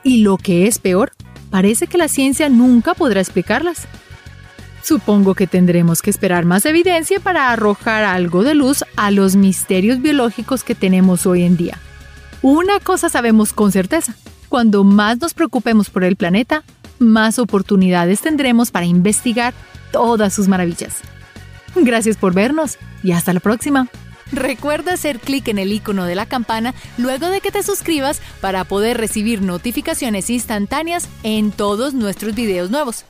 Y 0.04 0.18
lo 0.18 0.36
que 0.36 0.68
es 0.68 0.80
peor, 0.80 1.14
parece 1.50 1.88
que 1.88 1.98
la 1.98 2.10
ciencia 2.10 2.50
nunca 2.50 2.94
podrá 2.94 3.22
explicarlas. 3.22 3.88
Supongo 4.84 5.34
que 5.34 5.48
tendremos 5.48 6.02
que 6.02 6.10
esperar 6.10 6.44
más 6.44 6.66
evidencia 6.66 7.22
para 7.22 7.54
arrojar 7.54 8.04
algo 8.04 8.44
de 8.44 8.54
luz 8.54 8.84
a 8.98 9.12
los 9.12 9.38
misterios 9.38 10.02
biológicos 10.02 10.66
que 10.66 10.76
tenemos 10.76 11.26
hoy 11.26 11.44
en 11.44 11.56
día. 11.56 11.80
Una 12.42 12.80
cosa 12.80 13.10
sabemos 13.10 13.54
con 13.54 13.72
certeza, 13.72 14.16
cuando 14.50 14.84
más 14.84 15.20
nos 15.20 15.36
preocupemos 15.36 15.92
por 15.92 16.04
el 16.04 16.16
planeta, 16.16 16.64
más 16.98 17.38
oportunidades 17.38 18.22
tendremos 18.22 18.72
para 18.72 18.88
investigar 18.88 19.54
todas 19.92 20.34
sus 20.34 20.48
maravillas. 20.48 20.98
Gracias 21.76 22.18
por 22.18 22.34
vernos 22.34 22.80
y 23.04 23.12
hasta 23.12 23.34
la 23.34 23.40
próxima. 23.42 23.90
Recuerda 24.32 24.94
hacer 24.94 25.20
clic 25.20 25.50
en 25.50 25.60
el 25.60 25.72
icono 25.72 26.06
de 26.06 26.16
la 26.16 26.26
campana 26.26 26.74
luego 26.98 27.28
de 27.28 27.42
que 27.42 27.52
te 27.52 27.62
suscribas 27.62 28.22
para 28.40 28.64
poder 28.64 28.98
recibir 28.98 29.42
notificaciones 29.42 30.30
instantáneas 30.30 31.10
en 31.24 31.52
todos 31.52 31.94
nuestros 31.94 32.34
videos 32.34 32.72
nuevos. 32.72 33.06